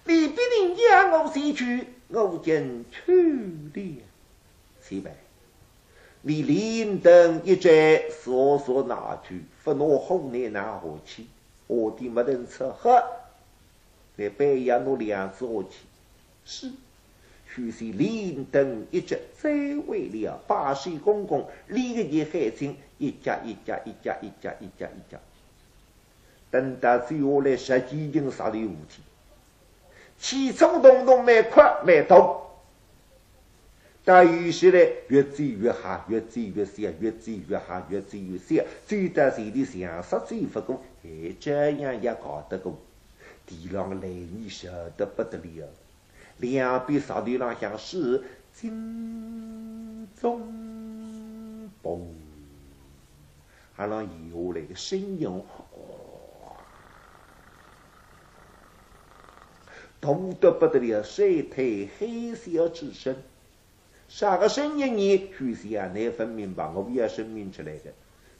[0.04, 3.34] 你必定将我死去，我将去
[3.72, 4.02] 的。
[4.86, 5.10] 七百，
[6.26, 7.70] 你连登一盏，
[8.10, 11.26] 索索拿去，不拿红来拿何去？
[11.66, 13.02] 我的没人吃喝，
[14.16, 15.76] 来半夜拿两只下去，
[16.46, 16.72] 是。
[17.54, 19.50] 许是连登一脚，再
[19.86, 25.20] 为了八岁公公，立个一海清，一家一家一家一家一家一家，
[26.50, 29.02] 等到最后来十几斤杀的五体，
[30.18, 32.40] 气冲动动蛮快蛮痛，
[34.06, 42.78] 但有些呢越追越吓，越追越小，越追越吓，越追越小，追到谁的想杀追不过，还这样也搞得过，
[43.46, 45.68] 地上的雷你晓得不得了。
[46.36, 52.00] 两边沙地浪向是金钟嘣，
[53.74, 55.42] 还让游来的声音，
[60.00, 63.16] 痛得不得了，水退黑色之身，
[64.14, 65.28] 啥个声音呢？
[65.36, 67.92] 许是啊，你分明白，我也声明出来的。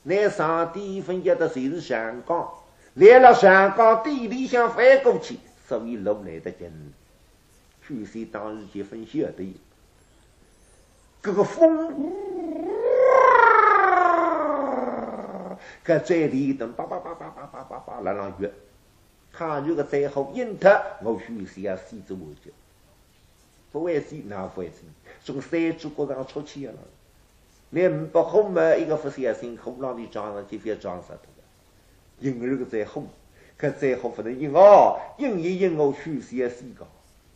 [0.05, 2.49] 那上地分一的谁是上岗？
[2.95, 6.71] 来了上岗地里向翻过去，所以路来得近。
[7.85, 9.57] 据说当日结婚晓得，
[11.21, 12.13] 这个风，
[15.85, 18.49] 搿在里头叭叭叭叭叭叭叭叭来浪月，
[19.33, 22.53] 他如果再好阴特，我许是要死之我就，
[23.75, 24.85] 不会死哪会死？
[25.25, 26.75] 从山猪高上出去了，
[27.71, 28.73] 你不好嘛？
[28.77, 31.21] 一个不小心，后浪的撞上去，非要撞死他的。
[32.21, 33.03] 因为个再好，
[33.57, 36.87] 可再好不能因哦，因一因我许是要死个。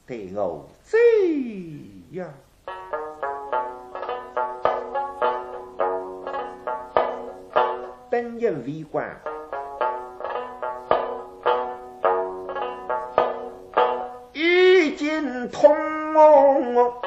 [0.07, 0.97] 对我这
[2.13, 2.33] 样，
[8.09, 9.21] 本应为官，
[14.33, 15.88] 已经通
[16.21, 16.98] Oh.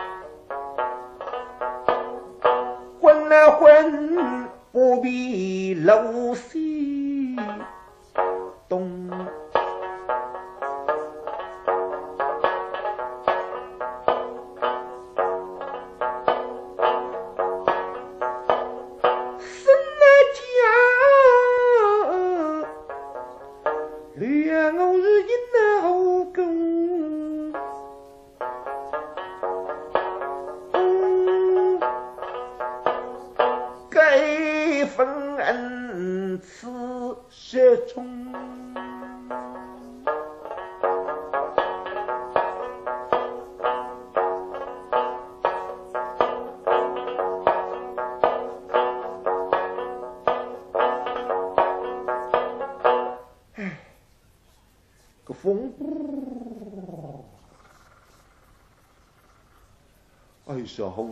[60.72, 61.04] 哎呀，好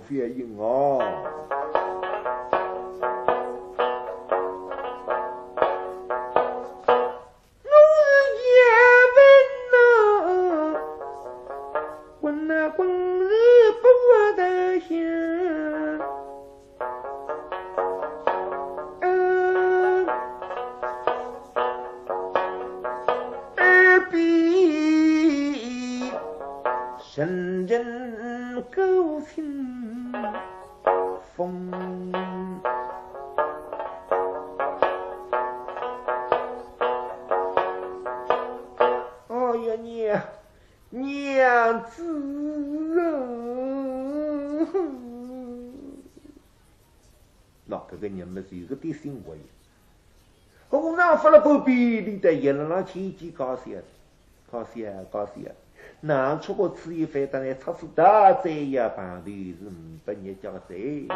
[12.78, 13.09] 反
[48.30, 49.38] 么是有个点行为。
[50.70, 53.82] 和尚发了宝贝，你得一了那千几高兴，
[54.52, 55.46] 高兴高兴。
[56.02, 61.08] 那出国吃一番，当然出次大灾呀，旁头是五百日交税。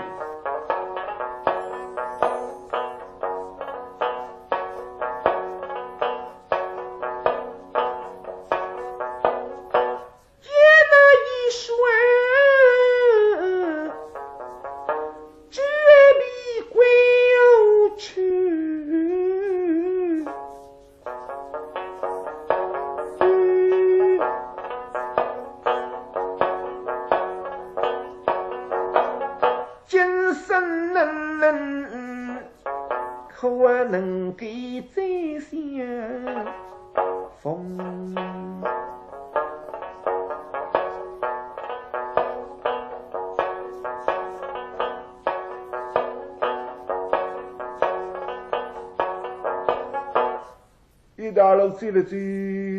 [51.83, 52.15] 走了走，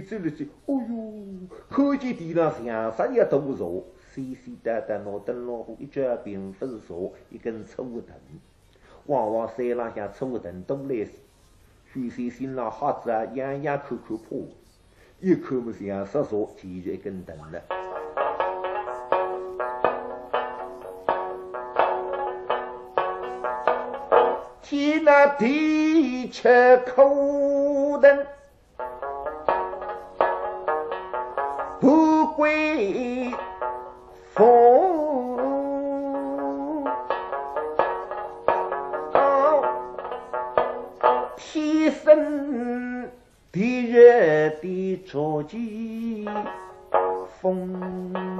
[0.08, 8.16] 走了走，哦哟，看见地上像啥一大树，细细哒哒拿灯笼虎，一脚并不是树，一根粗藤。
[9.04, 11.10] 往往山浪向粗藤多来时，
[11.92, 14.48] 许仙心浪瞎子啊，样样看看破，
[15.20, 17.60] 一看么像石树，其实一根藤了。
[24.62, 28.26] 天那地吃苦等，
[32.36, 33.30] 归
[34.32, 34.74] 风。
[41.36, 43.08] 天生
[43.52, 46.28] 地热的着急
[47.40, 48.33] 风。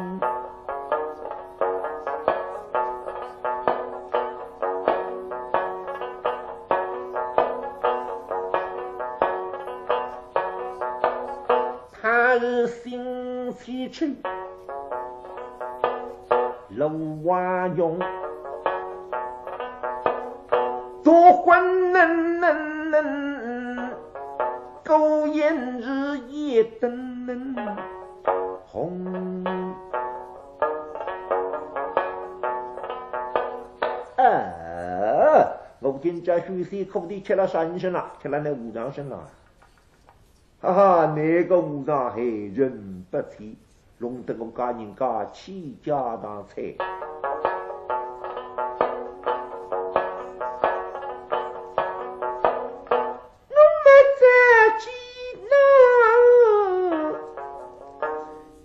[13.64, 14.14] 西去，
[16.76, 16.86] 楼
[17.24, 17.98] 瓦用，
[21.02, 23.90] 多欢能能能，
[24.84, 27.56] 狗眼日夜灯能
[28.66, 29.42] 红。
[34.16, 34.26] 啊！
[35.80, 39.18] 我今朝许仙苦的吃了三身了，吃了那五丈身了。
[40.60, 43.56] 哈哈，那个和尚还人不体，
[43.98, 46.64] 弄得我家人家倾家荡产。
[53.50, 53.54] 我
[53.84, 53.86] 没
[54.18, 54.26] 在
[54.80, 54.90] 济
[55.48, 55.54] 南，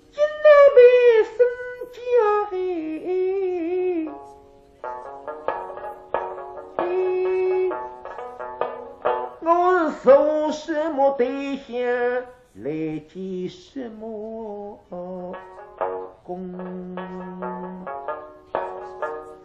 [0.09, 0.77] 济南为
[1.25, 1.37] 生
[1.93, 1.99] 家
[2.49, 2.51] 嘿。
[9.43, 9.47] 我
[9.91, 10.01] 是
[10.51, 11.69] 什么对象
[12.55, 14.79] 来结什么
[16.23, 16.95] 公？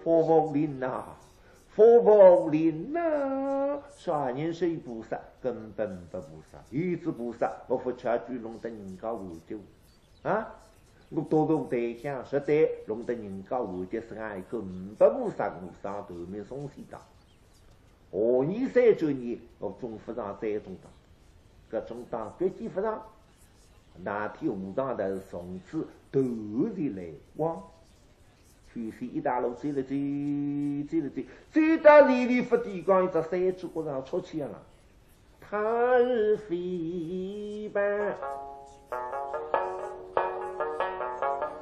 [0.03, 1.05] 佛佛林呐，
[1.69, 5.19] 佛佛林呐，啥人是菩萨？
[5.41, 9.59] 根本不菩萨，一只菩萨，我不吃猪弄得人家喝酒
[10.23, 10.55] 啊！
[11.11, 17.01] 我多个对象实在弄得人家喝酒是爱根本菩萨，我上头面送西当。
[18.11, 20.91] 何年三九年，我总佛上再中当，
[21.71, 23.03] 搿中当别记佛上，
[24.03, 26.21] 那天和尚头从此突
[26.77, 27.05] 然来
[27.37, 27.63] 往，
[28.73, 29.95] 全是一大路走了走，
[30.89, 34.63] 走了走，走到离离不地讲一只山猪角上出去了，
[35.41, 38.15] 他日飞奔。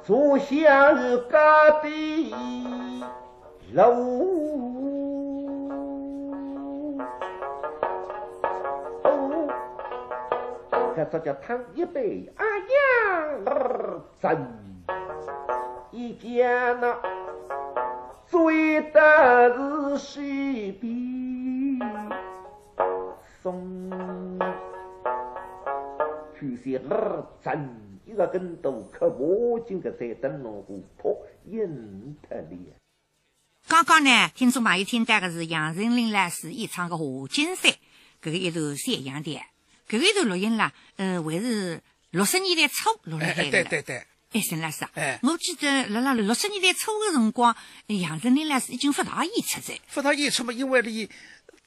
[0.05, 2.33] 坐下日家的
[3.73, 4.42] 楼。
[11.11, 13.43] 这叫汤一杯，哎呀，
[14.21, 14.47] 真
[15.91, 16.97] 一见那
[18.27, 21.79] 醉的是西边
[23.41, 23.89] 松，
[26.89, 27.23] 二
[28.05, 28.13] 一
[29.79, 31.15] 个在灯笼破
[32.27, 32.35] 特。
[33.67, 37.71] 刚刚呢，听众朋友听到的是杨丞琳老师演唱的《华金山》，
[38.21, 39.39] 这个一段沈阳的。
[39.93, 41.79] 搿个一段录音啦，呃，还是
[42.09, 43.51] 六十年代初录了海的了。
[43.51, 49.79] 对对对，哎，沈老师啊，哎我记得辣辣六十年代初的辰光，杨振宁老师已经不大演出在。
[49.93, 51.07] 不大演出嘛，因为你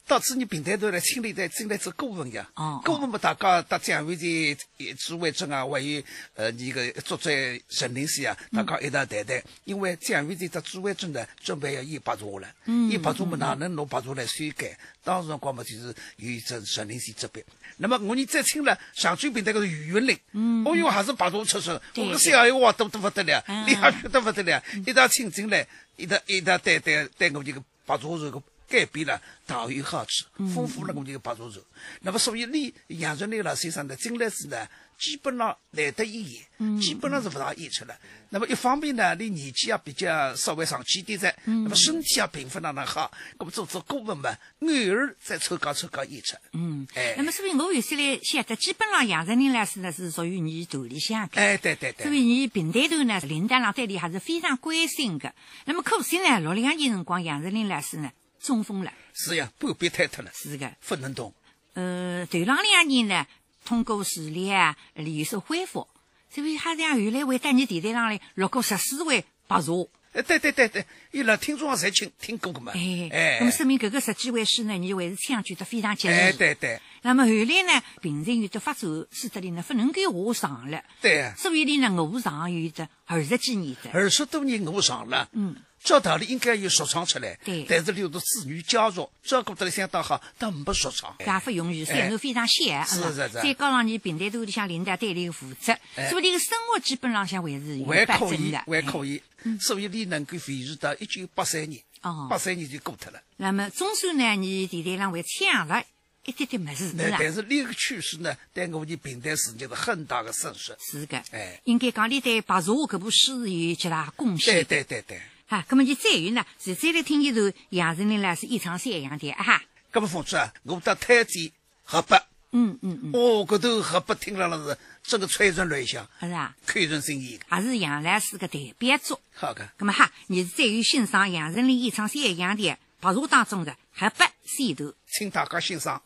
[0.09, 2.48] 到子你平台头来清理在进来做顾问呀。
[2.54, 4.57] 哦顾问嘛，大家到蒋委员
[4.96, 6.00] 朱伟正啊，还有
[6.34, 7.28] 呃你个作者
[7.68, 9.42] 陈林先啊，大家一道谈谈。
[9.64, 12.48] 因为蒋委员这朱伟正呢，准备要演白茶了。
[12.66, 12.88] 嗯。
[12.88, 14.78] 演白茶嘛，哪能拿白茶来修改？
[15.02, 17.44] 当时辰光嘛，就是有一只陈林先这边。
[17.78, 28.40] 那么我们再清了上军平台个是余云林，嗯，哦哟，还是白茶出身，对我个小闲话多得不得了，嗯厉害得不得了，一道请进来，一道一道对对对我这个白茶茶个。
[28.68, 31.60] 改变了大有好处，丰富了我们这个白茶茶。
[32.00, 34.66] 那么，所以你杨丞琳老先生呢，真的是呢，
[34.98, 37.96] 基本上来得一演，基本上是不大演出了。
[38.30, 46.36] 那么一方面呢，你年纪也比较稍微上去一点噻，那么身体也平复哪能好，那么做做顾问嘛，偶尔再抽高抽高演出。
[46.52, 51.40] 嗯，哎那么所以我有些来晓得，基本上杨丞琳老师呢是属于你头里向的。
[51.40, 55.32] 哎，对对对，所以你平台头呢，领导浪对你还是非常关心的。
[55.66, 58.10] 那么可惜呢，六两年辰光，杨丞琳老师呢
[58.47, 60.72] 中风了，是呀，半边瘫脱了，是的。
[60.86, 61.34] 不能动。
[61.74, 63.26] 呃，头浪两年呢，
[63.64, 65.88] 通过视力啊有所恢复，
[66.30, 69.72] 所以他讲后来会到你电台上来录过十四回白茶。
[70.12, 72.72] 哎，对对对对，伊拉听众也侪听听过个嘛。
[72.74, 76.14] 哎，哎，那么说明搿个十几位诗呢，你还是唱句得非常及时。
[76.14, 81.34] 哎，对对那么后来呢，病情有的发作，使得里呢不能够下床了，对呀。
[81.36, 83.90] 所以你呢卧床有的二十几年的。
[83.92, 87.64] 二十多年卧床了，嗯，照道理应该有说唱出来，对。
[87.68, 91.14] 但是留着子女家属照顾得相当好，但没说唱。
[91.24, 93.28] 家不容易，山路非常险，是是是。
[93.28, 95.76] 再加上你平台头里向领导对你的负责，
[96.10, 98.52] 所以你个生活基本上向还是有还可以。
[98.52, 99.22] 还可以，
[99.60, 102.26] 所以你能够维持到一九八三年，哦。
[102.28, 103.20] 八三年就过脱了。
[103.36, 105.82] 那么总算呢，你电台上还抢了
[106.24, 107.10] 一点点么子，那是？
[107.20, 110.76] 但是那个趋势呢，对我们平台事业是很大的损失。
[110.80, 111.60] 是的，哎。
[111.64, 114.54] 应该讲你对白茶搿部诗有极大贡献。
[114.54, 119.62] 对对对对，啊，那么就再有呢，是再来听一段杨丞琳呢是一唱《山羊的》啊哈。
[119.92, 121.53] 那么凤子啊，我到太子
[121.84, 122.16] 河北，
[122.51, 127.38] 嗯嗯嗯，哦，搿头河北听了了是这个催人乱响，是啊，看人生意。
[127.49, 129.20] 还是杨老师个代表作。
[129.34, 132.62] 好的，那么哈，你是再有欣赏杨丞琳一唱《山羊的》
[132.99, 134.92] 白茶当中的河北山头。
[135.07, 136.03] 请大家欣赏。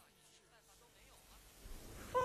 [2.13, 2.19] 父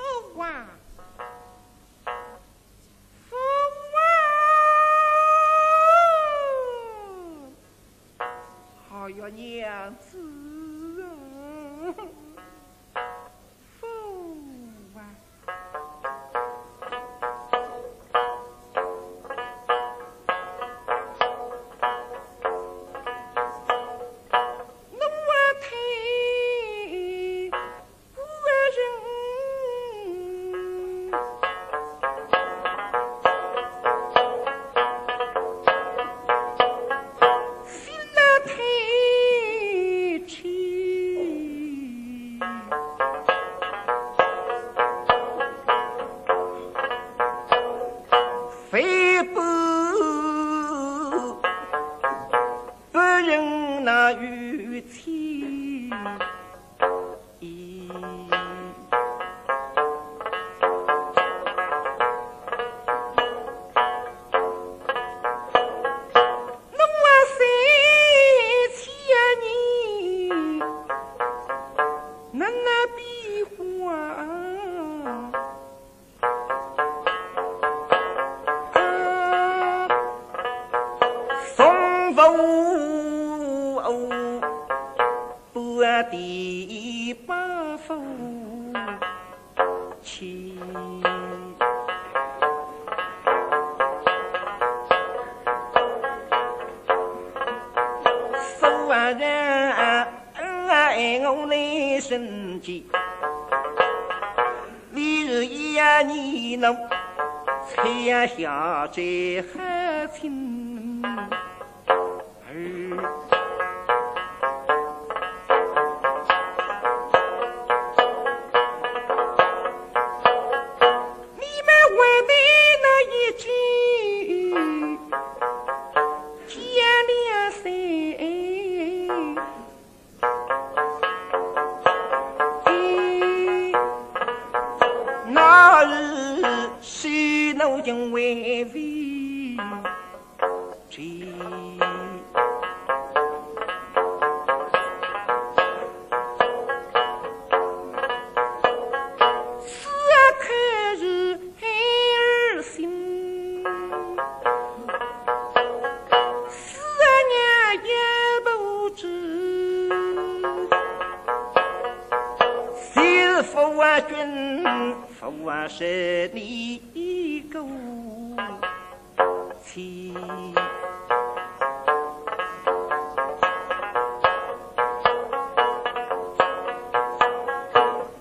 [9.05, 10.17] 我要，娘子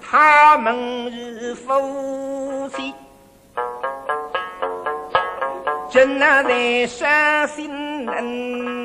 [0.01, 2.93] 他们是夫妻，
[5.91, 8.84] 真那在伤心能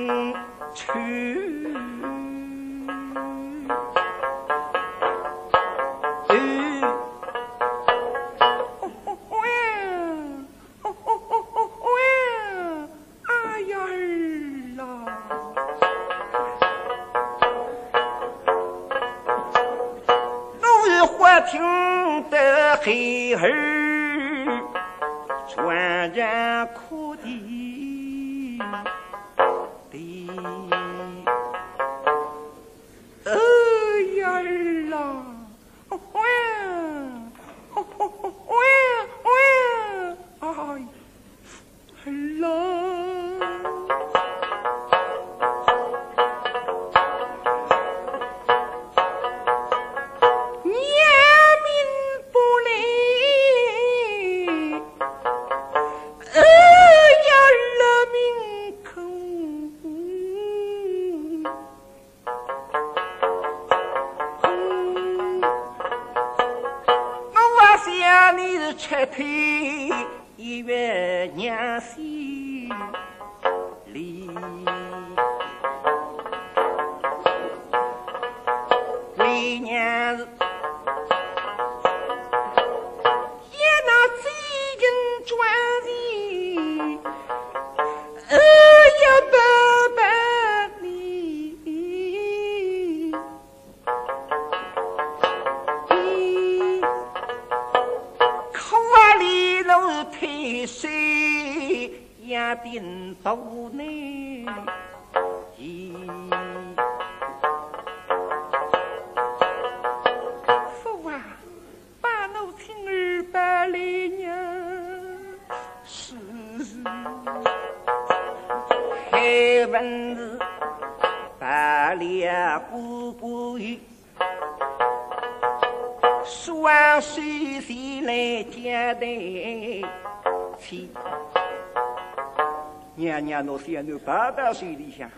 [133.42, 135.10] 娘娘，侬想侬爸爸手里向，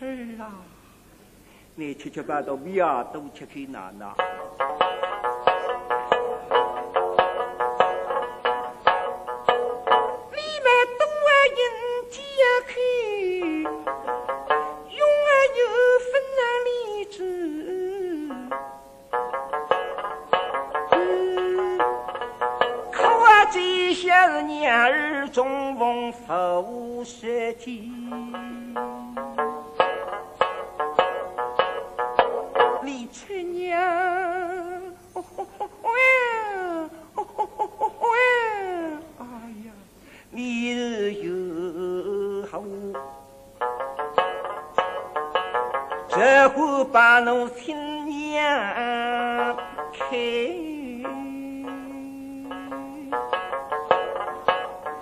[0.00, 0.52] 儿啊，
[1.74, 4.14] 你七七八八米啊都吃开哪哪？
[47.16, 49.56] 把侬亲娘
[49.90, 50.04] 开。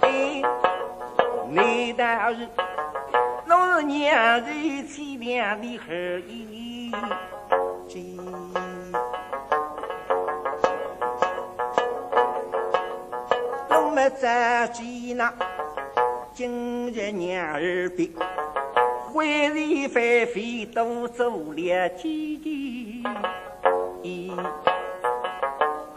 [0.00, 0.40] 哎，
[1.50, 2.48] 你倒是，
[3.46, 5.92] 侬是娘子凄凉的孩
[6.28, 6.92] 意
[7.88, 8.16] 真。
[13.68, 15.34] 侬们咋记那
[16.32, 18.14] 今日娘儿病，
[19.14, 23.04] 回里翻飞都做了几件。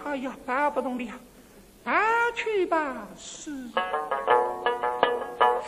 [0.05, 1.11] 哎呀，办不动了，
[1.83, 1.95] 办
[2.35, 3.51] 去吧，是。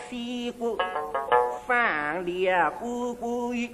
[0.08, 0.76] 西瓜
[1.66, 3.72] 放了姑姑鱼，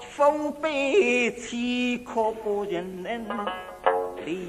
[0.00, 3.22] 风悲凄可不人能
[4.24, 4.48] 理。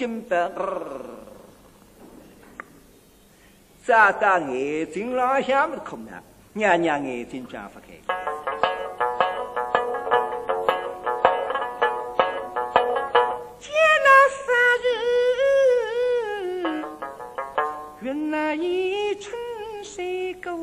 [0.00, 0.34] 金不，
[3.84, 6.12] 眨眨眼睛，老想不着空的，
[6.54, 7.88] 娘娘眼睛转不开。
[13.58, 13.70] 见
[14.06, 14.08] 那
[14.40, 14.46] 山
[16.72, 16.82] 人，
[18.00, 19.38] 穿那一春
[19.84, 20.56] 水垢。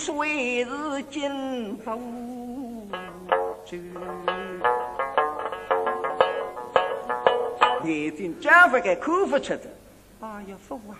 [0.00, 2.88] 水是金福
[3.66, 3.76] 州。
[7.84, 9.64] 眼睛讲不给口不吃的，
[10.20, 10.96] 哎呀，福啊！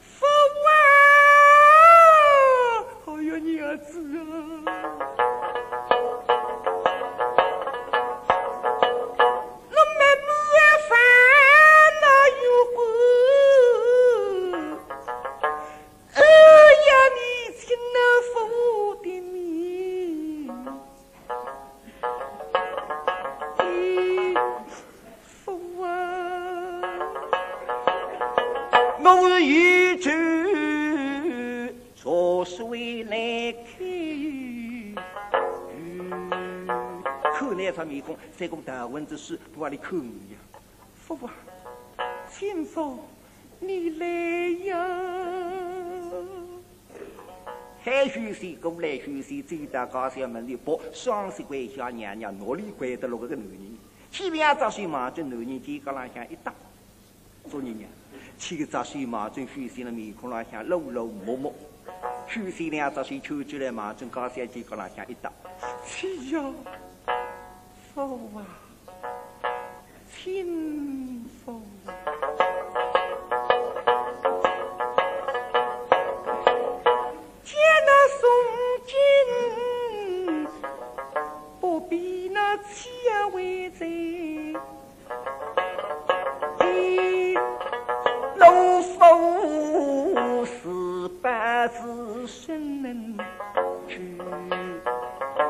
[0.00, 0.26] 福
[0.68, 0.70] 啊！
[3.06, 4.41] 哎呀，娘子啊！
[39.52, 40.36] 不往里口呀！
[40.94, 41.34] 福啊！
[42.30, 43.00] 亲夫，
[43.60, 44.06] 你来
[44.64, 44.76] 呀！
[47.84, 53.78] 海巡水过来巡水，走到高山门里跑，双手关小娘娘，哪里关得落个个男人？
[54.10, 56.54] 前两只水马这男人肩高浪向一搭，
[57.50, 57.90] 做人娘，
[58.38, 61.54] 前个只水马正巡水的面孔浪向露露默默，
[62.26, 65.30] 巡水两只水抽出来马正高山肩高浪向一搭，
[65.86, 66.52] 亲呀，
[67.92, 68.46] 福啊，
[70.22, 71.60] 亲福。
[77.42, 78.22] 见那宋
[78.86, 78.94] 金，
[81.60, 84.54] 不必那千为贼。
[88.36, 88.46] 老
[88.80, 93.18] 夫是八字生能
[93.88, 94.16] 去，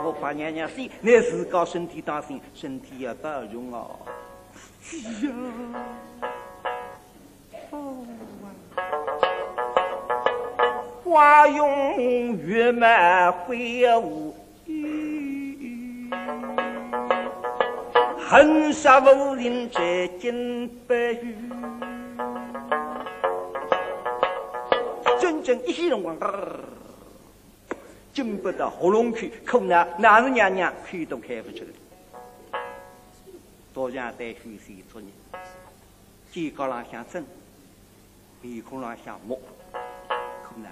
[0.02, 3.98] 我怕娘娘死，你自个身体当心，身体要保重哦。
[5.22, 5.30] 呀，
[11.04, 14.34] 花容月满会无
[14.66, 16.10] 语，
[18.18, 21.36] 恨杀无人摘金白玉。
[25.20, 26.18] 真正一些辰光，
[28.12, 31.70] 进不到喉咙去，可那哪是娘娘开都开不出来。
[33.72, 35.10] 多像带虚水做人，
[36.30, 37.24] 肩高浪向针，
[38.42, 39.40] 面孔浪向木，
[40.42, 40.70] 可能。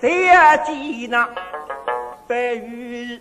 [0.00, 1.28] 再见那
[2.26, 3.20] 白玉，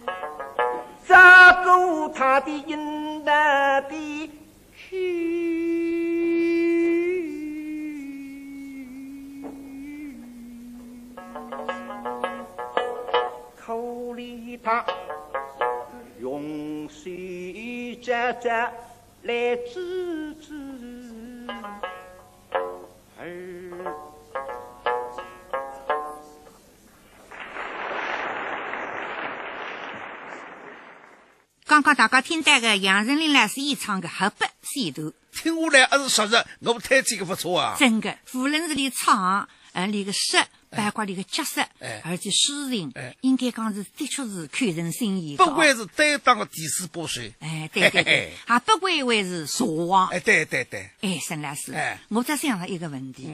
[1.05, 4.24] 扎过他的银蛋的
[19.23, 21.47] 来治治
[23.17, 23.31] 儿。
[31.65, 37.75] 刚刚大家听到的杨丞琳老师演唱的《河北线头》，听下来还是说实，我们推荐个不错啊。
[37.77, 40.37] 真的，无论是你唱，呃，你个诗，
[40.75, 42.01] 包括里个角色，哎。
[42.03, 45.45] 而且诗情哎，应该讲是的确是看人心弦的。
[45.45, 47.21] 不管是担当的第四把手。
[47.39, 50.07] 哎，对对对，还不归为是茶王。
[50.09, 51.99] 哎，对对对，哎，沈老师，哎。
[52.09, 53.29] 我在想了一个问题，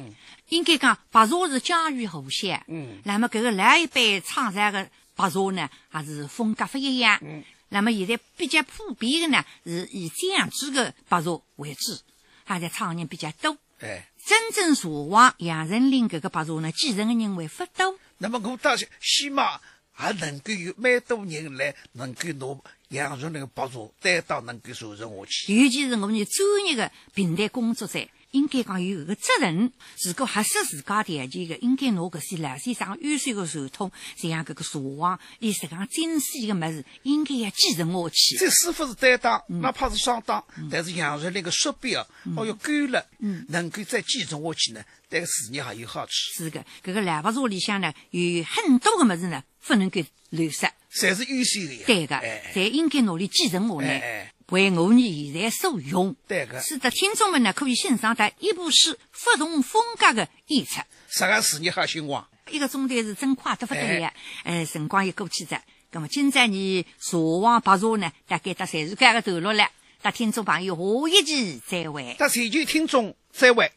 [0.49, 2.99] 应该讲白茶是家喻户晓，嗯。
[3.03, 11.97] 那么这个老一辈唱出来的白茶呢，还是风格不一样，嗯，那么现在比较普遍的呢，是以酱制的白茶为主，
[12.45, 13.57] 而且唱人比较多。
[13.79, 17.97] 哎，真正茶王杨丞琳搿个白茶呢，继承的人会不多。
[18.19, 19.59] 那么我倒是希望
[19.91, 25.53] 还能够有蛮多人来能够拿杨树那个白茶担当能够传承下去。
[25.53, 27.99] 尤其是我们专业的平台工作者，
[28.31, 29.71] 应该讲有搿个责任。
[30.03, 38.37] 如果合适自家条件的，应该拿搿些老先生优秀的传统，像搿个茶王，伊实际上精细的物事，应该要继承下去。
[38.37, 42.05] 这师傅是担当，嗯哪怕是上当，但是养出那个设备啊，
[42.35, 46.11] 哦哟干了，嗯能够再继承下去呢，对个事业还有好处。
[46.37, 50.67] 是的，搿个老白茶里向呢，有很多个物事呢，不能够流失。
[50.93, 51.83] 侪是优秀的呀。
[51.85, 56.15] 对个，哎，侪应该努力继承下哎来哎，为我们现在所用。
[56.27, 60.81] 对个，使得听众们呢可以欣赏到一部诗不同风格的演出。
[61.09, 62.27] 啥个事业好兴旺。
[62.49, 65.61] 一个钟头是真快得不得了，呃，辰光也过去着。
[65.91, 69.69] 那么今朝你茶王白茶呢，大概到侪是搿个段落了。
[70.03, 70.75] 那听众朋友，
[71.07, 72.15] 下一期再会。
[72.19, 73.71] 那全球听众再会。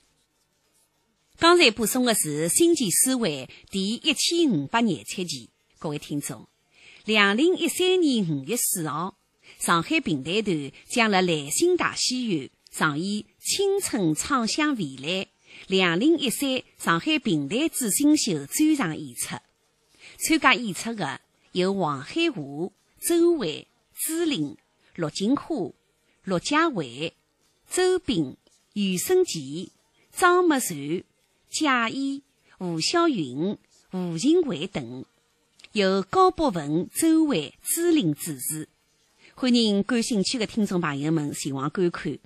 [1.38, 6.48] 刚才播送的是《星际思维》第一千五百廿七期，各位听众，
[7.04, 9.16] 两零一三年五月四号，
[9.58, 15.24] 上海评弹团将辣兰心大戏院上演《青春畅想未来》
[15.68, 19.36] 两零一三上海评弹之星秀专场演出。
[20.18, 21.20] 参加演出的
[21.52, 24.56] 有黄海华、周蕙、朱琳、
[24.96, 25.72] 陆金花、
[26.24, 27.14] 陆佳慧、
[27.70, 28.36] 周斌、
[28.74, 29.72] 余生奇、
[30.12, 31.04] 张默然、
[31.50, 32.22] 贾谊、
[32.58, 33.56] 吴晓云、
[33.92, 35.04] 吴静慧等，
[35.72, 38.68] 由高博文、周蕙、朱琳主持。
[39.36, 42.16] 欢迎感兴趣的听众朋友们前往观看。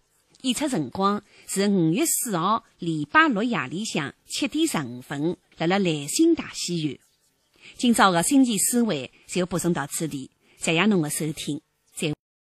[0.42, 6.98] 演出辰光是五月四号礼拜六夜里向七点十五分，辣辣兰心大戏院。
[7.78, 11.62] 今朝的星期思维就播送到此地，谢谢侬的收听。